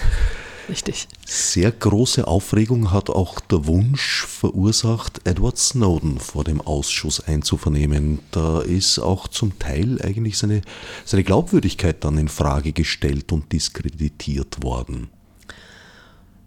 [0.69, 1.09] Richtig.
[1.27, 8.21] Sehr große Aufregung hat auch der Wunsch verursacht, Edward Snowden vor dem Ausschuss einzuvernehmen.
[8.31, 10.63] Da ist auch zum Teil eigentlich seine,
[11.05, 15.11] seine Glaubwürdigkeit dann in Frage gestellt und diskreditiert worden.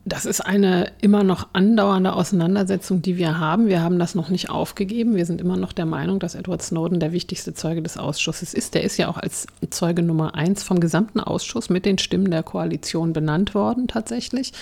[0.07, 3.67] Das ist eine immer noch andauernde Auseinandersetzung, die wir haben.
[3.67, 5.17] Wir haben das noch nicht aufgegeben.
[5.17, 8.73] Wir sind immer noch der Meinung, dass Edward Snowden der wichtigste Zeuge des Ausschusses ist.
[8.73, 12.41] Der ist ja auch als Zeuge Nummer eins vom gesamten Ausschuss mit den Stimmen der
[12.41, 14.53] Koalition benannt worden tatsächlich.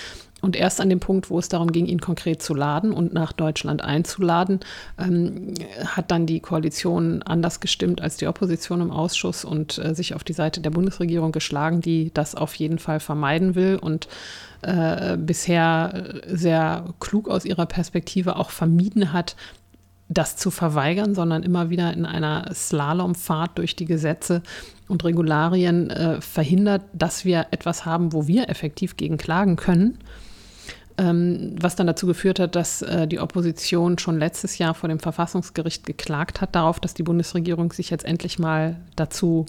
[0.45, 3.33] Und erst an dem Punkt, wo es darum ging, ihn konkret zu laden und nach
[3.33, 4.59] Deutschland einzuladen,
[4.99, 5.55] ähm,
[5.87, 10.23] hat dann die Koalition anders gestimmt als die Opposition im Ausschuss und äh, sich auf
[10.23, 14.07] die Seite der Bundesregierung geschlagen, die das auf jeden Fall vermeiden will und
[14.61, 19.35] äh, bisher sehr klug aus ihrer Perspektive auch vermieden hat,
[20.09, 24.43] das zu verweigern, sondern immer wieder in einer Slalomfahrt durch die Gesetze
[24.87, 29.97] und Regularien äh, verhindert, dass wir etwas haben, wo wir effektiv gegen klagen können.
[30.97, 34.99] Ähm, was dann dazu geführt hat, dass äh, die Opposition schon letztes Jahr vor dem
[34.99, 39.45] Verfassungsgericht geklagt hat darauf, dass die Bundesregierung sich jetzt endlich mal dazu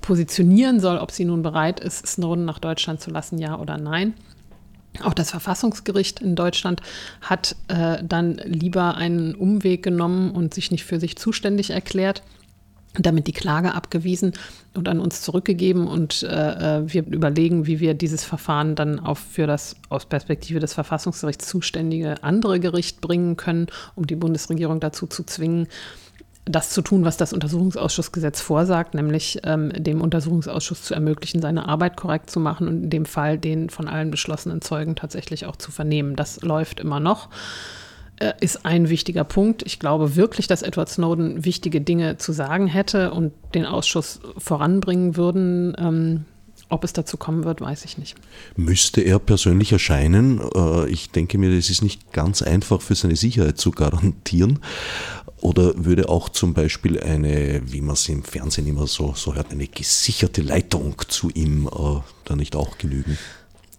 [0.00, 4.14] positionieren soll, ob sie nun bereit ist, Snowden nach Deutschland zu lassen, ja oder nein.
[5.02, 6.80] Auch das Verfassungsgericht in Deutschland
[7.20, 12.22] hat äh, dann lieber einen Umweg genommen und sich nicht für sich zuständig erklärt,
[12.94, 14.32] damit die Klage abgewiesen
[14.74, 15.86] und an uns zurückgegeben.
[15.86, 20.60] Und äh, äh, wir überlegen, wie wir dieses Verfahren dann auf für das aus Perspektive
[20.60, 25.68] des Verfassungsgerichts zuständige andere Gericht bringen können, um die Bundesregierung dazu zu zwingen,
[26.50, 31.96] das zu tun, was das Untersuchungsausschussgesetz vorsagt, nämlich ähm, dem Untersuchungsausschuss zu ermöglichen, seine Arbeit
[31.96, 35.70] korrekt zu machen und in dem Fall den von allen beschlossenen Zeugen tatsächlich auch zu
[35.70, 36.16] vernehmen.
[36.16, 37.28] Das läuft immer noch
[38.40, 39.62] ist ein wichtiger Punkt.
[39.64, 45.16] Ich glaube wirklich, dass Edward Snowden wichtige Dinge zu sagen hätte und den Ausschuss voranbringen
[45.16, 45.76] würden.
[45.78, 46.24] Ähm,
[46.70, 48.16] ob es dazu kommen wird, weiß ich nicht.
[48.56, 50.40] Müsste er persönlich erscheinen?
[50.54, 54.58] Äh, ich denke mir, es ist nicht ganz einfach für seine Sicherheit zu garantieren.
[55.40, 59.52] Oder würde auch zum Beispiel eine, wie man es im Fernsehen immer so, so hört,
[59.52, 63.16] eine gesicherte Leitung zu ihm äh, da nicht auch genügen?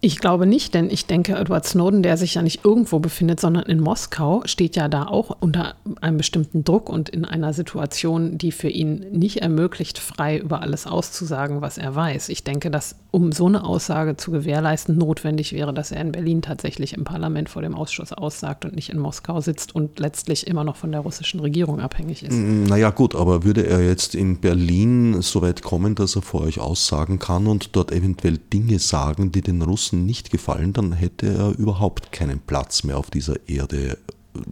[0.02, 3.64] Ich glaube nicht, denn ich denke, Edward Snowden, der sich ja nicht irgendwo befindet, sondern
[3.64, 8.50] in Moskau, steht ja da auch unter einem bestimmten Druck und in einer Situation, die
[8.50, 12.30] für ihn nicht ermöglicht, frei über alles auszusagen, was er weiß.
[12.30, 16.42] Ich denke, dass um so eine Aussage zu gewährleisten, notwendig wäre, dass er in Berlin
[16.42, 20.64] tatsächlich im Parlament vor dem Ausschuss aussagt und nicht in Moskau sitzt und letztlich immer
[20.64, 22.32] noch von der russischen Regierung abhängig ist.
[22.32, 26.60] Naja gut, aber würde er jetzt in Berlin so weit kommen, dass er vor euch
[26.60, 31.26] aussagen kann und dort eventuell Dinge sagen, die den Russen Russen nicht gefallen, dann hätte
[31.26, 33.98] er überhaupt keinen Platz mehr auf dieser Erde.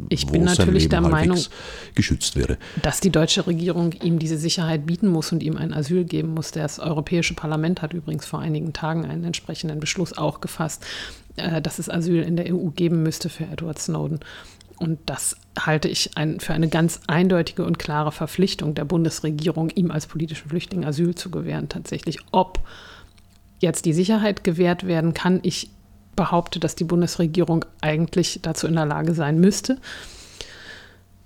[0.09, 1.39] Ich bin natürlich der Meinung,
[1.95, 2.59] geschützt wäre.
[2.82, 6.51] dass die deutsche Regierung ihm diese Sicherheit bieten muss und ihm ein Asyl geben muss.
[6.51, 10.84] Das Europäische Parlament hat übrigens vor einigen Tagen einen entsprechenden Beschluss auch gefasst,
[11.36, 14.18] äh, dass es Asyl in der EU geben müsste für Edward Snowden.
[14.78, 19.93] Und das halte ich ein, für eine ganz eindeutige und klare Verpflichtung der Bundesregierung, ihm
[19.93, 21.68] als politischen Flüchtling Asyl zu gewähren.
[21.68, 22.61] Tatsächlich, ob
[23.59, 25.40] jetzt die Sicherheit gewährt werden kann.
[25.42, 25.70] Ich
[26.16, 29.78] behaupte, dass die Bundesregierung eigentlich dazu in der Lage sein müsste.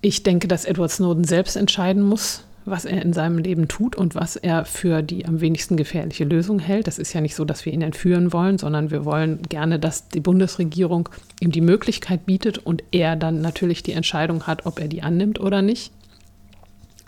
[0.01, 4.15] Ich denke, dass Edward Snowden selbst entscheiden muss, was er in seinem Leben tut und
[4.15, 6.87] was er für die am wenigsten gefährliche Lösung hält.
[6.87, 10.09] Das ist ja nicht so, dass wir ihn entführen wollen, sondern wir wollen gerne, dass
[10.09, 11.09] die Bundesregierung
[11.41, 15.41] ihm die Möglichkeit bietet und er dann natürlich die Entscheidung hat, ob er die annimmt
[15.41, 15.93] oder nicht.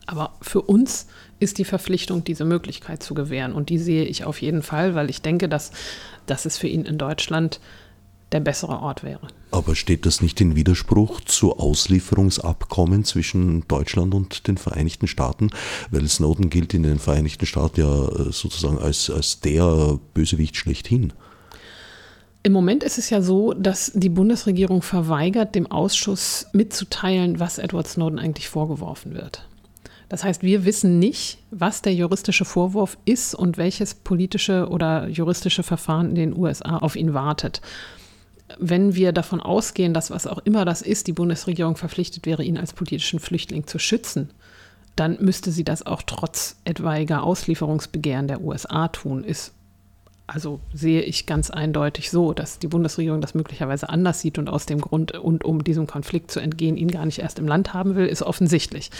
[0.06, 1.06] Aber für uns
[1.40, 3.52] ist die Verpflichtung, diese Möglichkeit zu gewähren.
[3.52, 5.72] Und die sehe ich auf jeden Fall, weil ich denke, dass,
[6.26, 7.60] dass es für ihn in Deutschland
[8.32, 9.28] der bessere Ort wäre.
[9.52, 15.50] Aber steht das nicht in Widerspruch zu Auslieferungsabkommen zwischen Deutschland und den Vereinigten Staaten?
[15.90, 21.12] Weil Snowden gilt in den Vereinigten Staaten ja äh, sozusagen als, als der Bösewicht schlechthin.
[22.42, 27.86] Im Moment ist es ja so, dass die Bundesregierung verweigert, dem Ausschuss mitzuteilen, was Edward
[27.86, 29.48] Snowden eigentlich vorgeworfen wird.
[30.08, 35.62] Das heißt, wir wissen nicht, was der juristische Vorwurf ist und welches politische oder juristische
[35.62, 37.60] Verfahren in den USA auf ihn wartet.
[38.58, 42.58] Wenn wir davon ausgehen, dass was auch immer das ist, die Bundesregierung verpflichtet wäre, ihn
[42.58, 44.30] als politischen Flüchtling zu schützen,
[44.96, 49.24] dann müsste sie das auch trotz etwaiger Auslieferungsbegehren der USA tun.
[49.24, 49.52] Ist
[50.26, 54.64] also sehe ich ganz eindeutig so, dass die Bundesregierung das möglicherweise anders sieht und aus
[54.64, 57.94] dem Grund und um diesem Konflikt zu entgehen, ihn gar nicht erst im Land haben
[57.94, 58.90] will, ist offensichtlich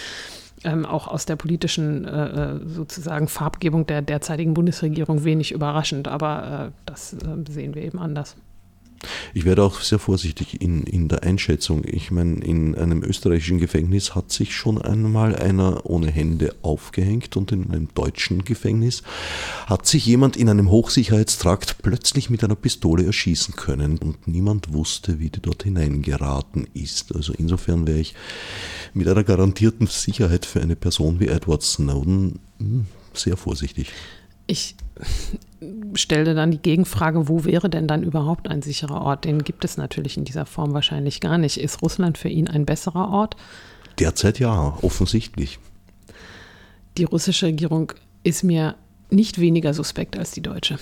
[0.65, 6.73] ähm, auch aus der politischen äh, äh, sozusagen Farbgebung der derzeitigen Bundesregierung wenig überraschend, aber
[6.73, 8.37] äh, das äh, sehen wir eben anders.
[9.33, 11.83] Ich werde auch sehr vorsichtig in, in der Einschätzung.
[11.85, 17.53] Ich meine, in einem österreichischen Gefängnis hat sich schon einmal einer ohne Hände aufgehängt und
[17.53, 19.03] in einem deutschen Gefängnis
[19.67, 25.21] hat sich jemand in einem Hochsicherheitstrakt plötzlich mit einer Pistole erschießen können und niemand wusste,
[25.21, 27.15] wie die dort hineingeraten ist.
[27.15, 28.15] Also insofern wäre ich
[28.93, 33.91] mit einer garantierten Sicherheit für eine Person wie Edward Snowden hm, sehr vorsichtig.
[34.47, 34.77] Ich
[35.95, 39.25] stelle dann die Gegenfrage, wo wäre denn dann überhaupt ein sicherer Ort?
[39.25, 41.59] Den gibt es natürlich in dieser Form wahrscheinlich gar nicht.
[41.59, 43.37] Ist Russland für ihn ein besserer Ort?
[43.99, 45.59] Derzeit ja, offensichtlich.
[46.97, 47.93] Die russische Regierung
[48.23, 48.77] ist mir
[49.11, 50.79] nicht weniger suspekt als die deutsche.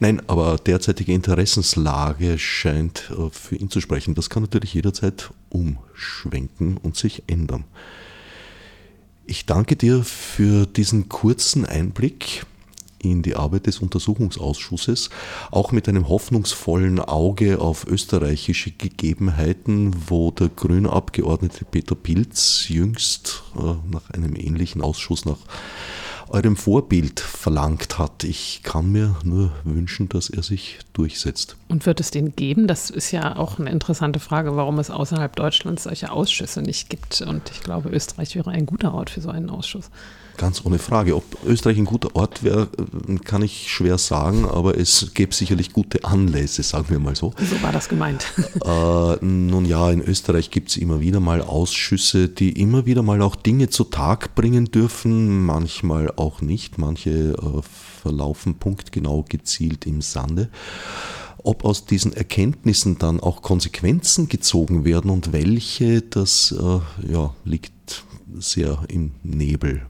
[0.00, 4.14] Nein, aber derzeitige Interessenslage scheint äh, für ihn zu sprechen.
[4.14, 7.64] Das kann natürlich jederzeit umschwenken und sich ändern.
[9.26, 12.46] Ich danke dir für diesen kurzen Einblick
[12.98, 15.10] in die Arbeit des Untersuchungsausschusses,
[15.50, 23.42] auch mit einem hoffnungsvollen Auge auf österreichische Gegebenheiten, wo der grüne Abgeordnete Peter Pilz jüngst
[23.56, 25.38] äh, nach einem ähnlichen Ausschuss nach
[26.30, 28.24] eurem Vorbild verlangt hat.
[28.24, 31.56] Ich kann mir nur wünschen, dass er sich durchsetzt.
[31.68, 32.66] Und wird es den geben?
[32.66, 37.22] Das ist ja auch eine interessante Frage, warum es außerhalb Deutschlands solche Ausschüsse nicht gibt.
[37.22, 39.90] Und ich glaube, Österreich wäre ein guter Ort für so einen Ausschuss.
[40.38, 41.16] Ganz ohne Frage.
[41.16, 42.68] Ob Österreich ein guter Ort wäre,
[43.24, 47.34] kann ich schwer sagen, aber es gäbe sicherlich gute Anlässe, sagen wir mal so.
[47.38, 48.26] So war das gemeint.
[48.64, 53.22] Äh, nun ja, in Österreich gibt es immer wieder mal Ausschüsse, die immer wieder mal
[53.22, 56.76] auch Dinge zu Tag bringen dürfen, manchmal auch nicht.
[56.76, 57.62] Manche äh,
[58.02, 60.50] verlaufen punktgenau gezielt im Sande.
[61.38, 68.04] Ob aus diesen Erkenntnissen dann auch Konsequenzen gezogen werden und welche, das äh, ja, liegt
[68.38, 69.86] sehr im Nebel.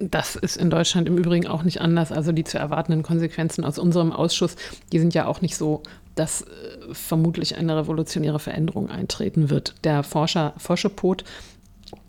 [0.00, 2.10] Das ist in Deutschland im Übrigen auch nicht anders.
[2.10, 4.56] Also die zu erwartenden Konsequenzen aus unserem Ausschuss,
[4.92, 5.82] die sind ja auch nicht so,
[6.14, 6.46] dass äh,
[6.92, 9.74] vermutlich eine revolutionäre Veränderung eintreten wird.
[9.84, 11.24] Der Forscher Forschepot,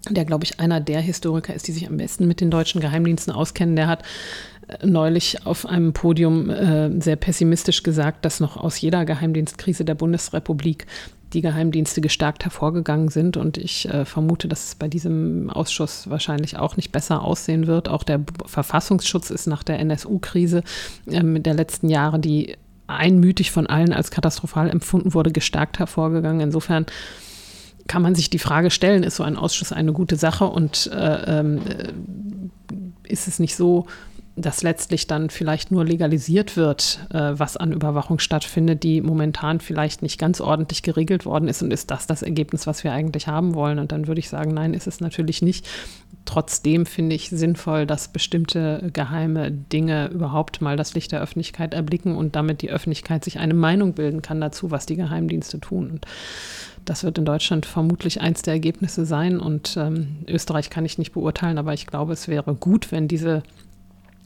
[0.09, 3.33] der glaube ich einer der Historiker ist, die sich am besten mit den deutschen Geheimdiensten
[3.33, 4.03] auskennen, der hat
[4.67, 9.95] äh, neulich auf einem Podium äh, sehr pessimistisch gesagt, dass noch aus jeder Geheimdienstkrise der
[9.95, 10.87] Bundesrepublik
[11.33, 13.37] die Geheimdienste gestärkt hervorgegangen sind.
[13.37, 17.89] Und ich äh, vermute, dass es bei diesem Ausschuss wahrscheinlich auch nicht besser aussehen wird.
[17.89, 20.63] Auch der Verfassungsschutz ist nach der NSU-Krise
[21.07, 22.55] ähm, der letzten Jahre, die
[22.87, 26.41] einmütig von allen als katastrophal empfunden wurde, gestärkt hervorgegangen.
[26.41, 26.85] Insofern
[27.87, 31.39] kann man sich die Frage stellen, ist so ein Ausschuss eine gute Sache und äh,
[31.39, 33.87] ähm, äh, ist es nicht so,
[34.35, 40.01] dass letztlich dann vielleicht nur legalisiert wird, äh, was an Überwachung stattfindet, die momentan vielleicht
[40.01, 41.61] nicht ganz ordentlich geregelt worden ist.
[41.61, 43.77] Und ist das das Ergebnis, was wir eigentlich haben wollen?
[43.77, 45.67] Und dann würde ich sagen, nein, ist es natürlich nicht.
[46.23, 52.15] Trotzdem finde ich sinnvoll, dass bestimmte geheime Dinge überhaupt mal das Licht der Öffentlichkeit erblicken
[52.15, 55.91] und damit die Öffentlichkeit sich eine Meinung bilden kann dazu, was die Geheimdienste tun.
[55.91, 56.05] Und
[56.85, 59.39] das wird in Deutschland vermutlich eins der Ergebnisse sein.
[59.39, 63.43] Und ähm, Österreich kann ich nicht beurteilen, aber ich glaube, es wäre gut, wenn diese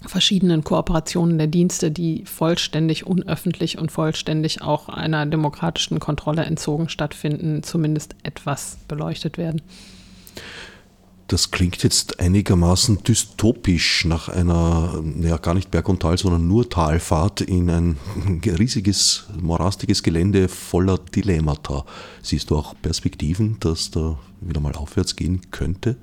[0.08, 7.64] verschiedenen Kooperationen der Dienste, die vollständig unöffentlich und vollständig auch einer demokratischen Kontrolle entzogen stattfinden,
[7.64, 9.62] zumindest etwas beleuchtet werden.
[11.28, 16.70] Das klingt jetzt einigermaßen dystopisch nach einer, ja gar nicht Berg und Tal, sondern nur
[16.70, 17.98] Talfahrt in ein
[18.46, 21.84] riesiges, morastiges Gelände voller Dilemmata.
[22.22, 25.98] Siehst du auch Perspektiven, dass da wieder mal aufwärts gehen könnte?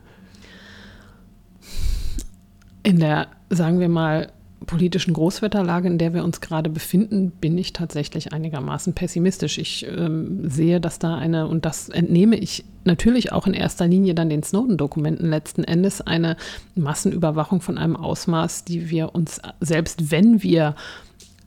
[2.82, 4.32] In der, sagen wir mal,
[4.66, 9.58] politischen Großwetterlage, in der wir uns gerade befinden, bin ich tatsächlich einigermaßen pessimistisch.
[9.58, 14.14] Ich ähm, sehe, dass da eine, und das entnehme ich natürlich auch in erster Linie
[14.14, 16.36] dann den Snowden-Dokumenten letzten Endes, eine
[16.74, 20.74] Massenüberwachung von einem Ausmaß, die wir uns, selbst wenn wir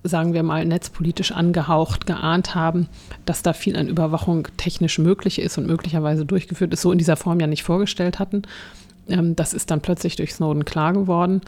[0.08, 2.88] sagen wir mal, netzpolitisch angehaucht, geahnt haben,
[3.26, 7.16] dass da viel an Überwachung technisch möglich ist und möglicherweise durchgeführt ist, so in dieser
[7.16, 8.44] Form ja nicht vorgestellt hatten.
[9.08, 11.42] Ähm, das ist dann plötzlich durch Snowden klar geworden.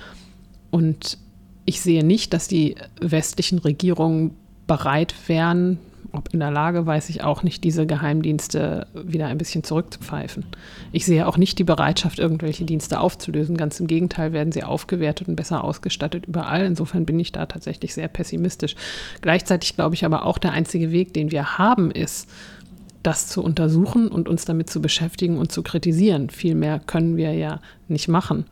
[0.71, 1.17] Und
[1.65, 4.31] ich sehe nicht, dass die westlichen Regierungen
[4.67, 5.79] bereit wären,
[6.11, 10.45] ob in der Lage, weiß ich auch nicht, diese Geheimdienste wieder ein bisschen zurückzupfeifen.
[10.91, 13.57] Ich sehe auch nicht die Bereitschaft, irgendwelche Dienste aufzulösen.
[13.57, 16.65] Ganz im Gegenteil werden sie aufgewertet und besser ausgestattet überall.
[16.65, 18.75] Insofern bin ich da tatsächlich sehr pessimistisch.
[19.21, 22.29] Gleichzeitig glaube ich aber auch, der einzige Weg, den wir haben, ist,
[23.07, 26.29] das zu untersuchen und uns damit zu beschäftigen und zu kritisieren.
[26.29, 28.45] Viel mehr können wir ja nicht machen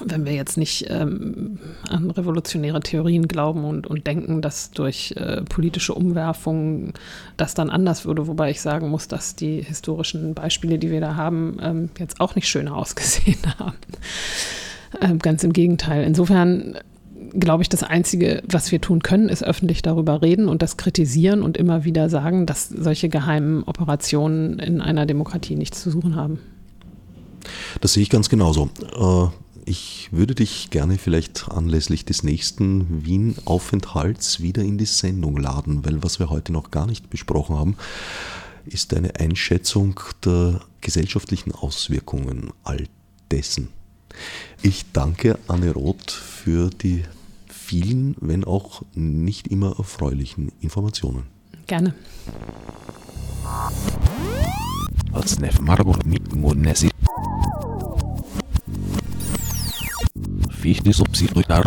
[0.00, 1.58] wenn wir jetzt nicht ähm,
[1.88, 6.92] an revolutionäre Theorien glauben und, und denken, dass durch äh, politische Umwerfungen
[7.36, 11.16] das dann anders würde, wobei ich sagen muss, dass die historischen Beispiele, die wir da
[11.16, 13.76] haben, ähm, jetzt auch nicht schöner ausgesehen haben.
[15.00, 16.04] Ähm, ganz im Gegenteil.
[16.04, 16.76] Insofern
[17.38, 21.42] glaube ich, das Einzige, was wir tun können, ist öffentlich darüber reden und das kritisieren
[21.42, 26.38] und immer wieder sagen, dass solche geheimen Operationen in einer Demokratie nichts zu suchen haben.
[27.80, 28.70] Das sehe ich ganz genauso.
[28.96, 29.28] Äh,
[29.66, 36.02] ich würde dich gerne vielleicht anlässlich des nächsten Wien-Aufenthalts wieder in die Sendung laden, weil
[36.02, 37.76] was wir heute noch gar nicht besprochen haben,
[38.66, 42.86] ist eine Einschätzung der gesellschaftlichen Auswirkungen all
[43.30, 43.68] dessen.
[44.62, 47.02] Ich danke Anne Roth für die
[47.74, 51.24] vielen, wenn auch nicht immer erfreulichen Informationen.
[51.66, 51.92] Gerne.
[55.12, 56.22] Als Nef Margot mit
[60.50, 61.64] Fichte subsidiar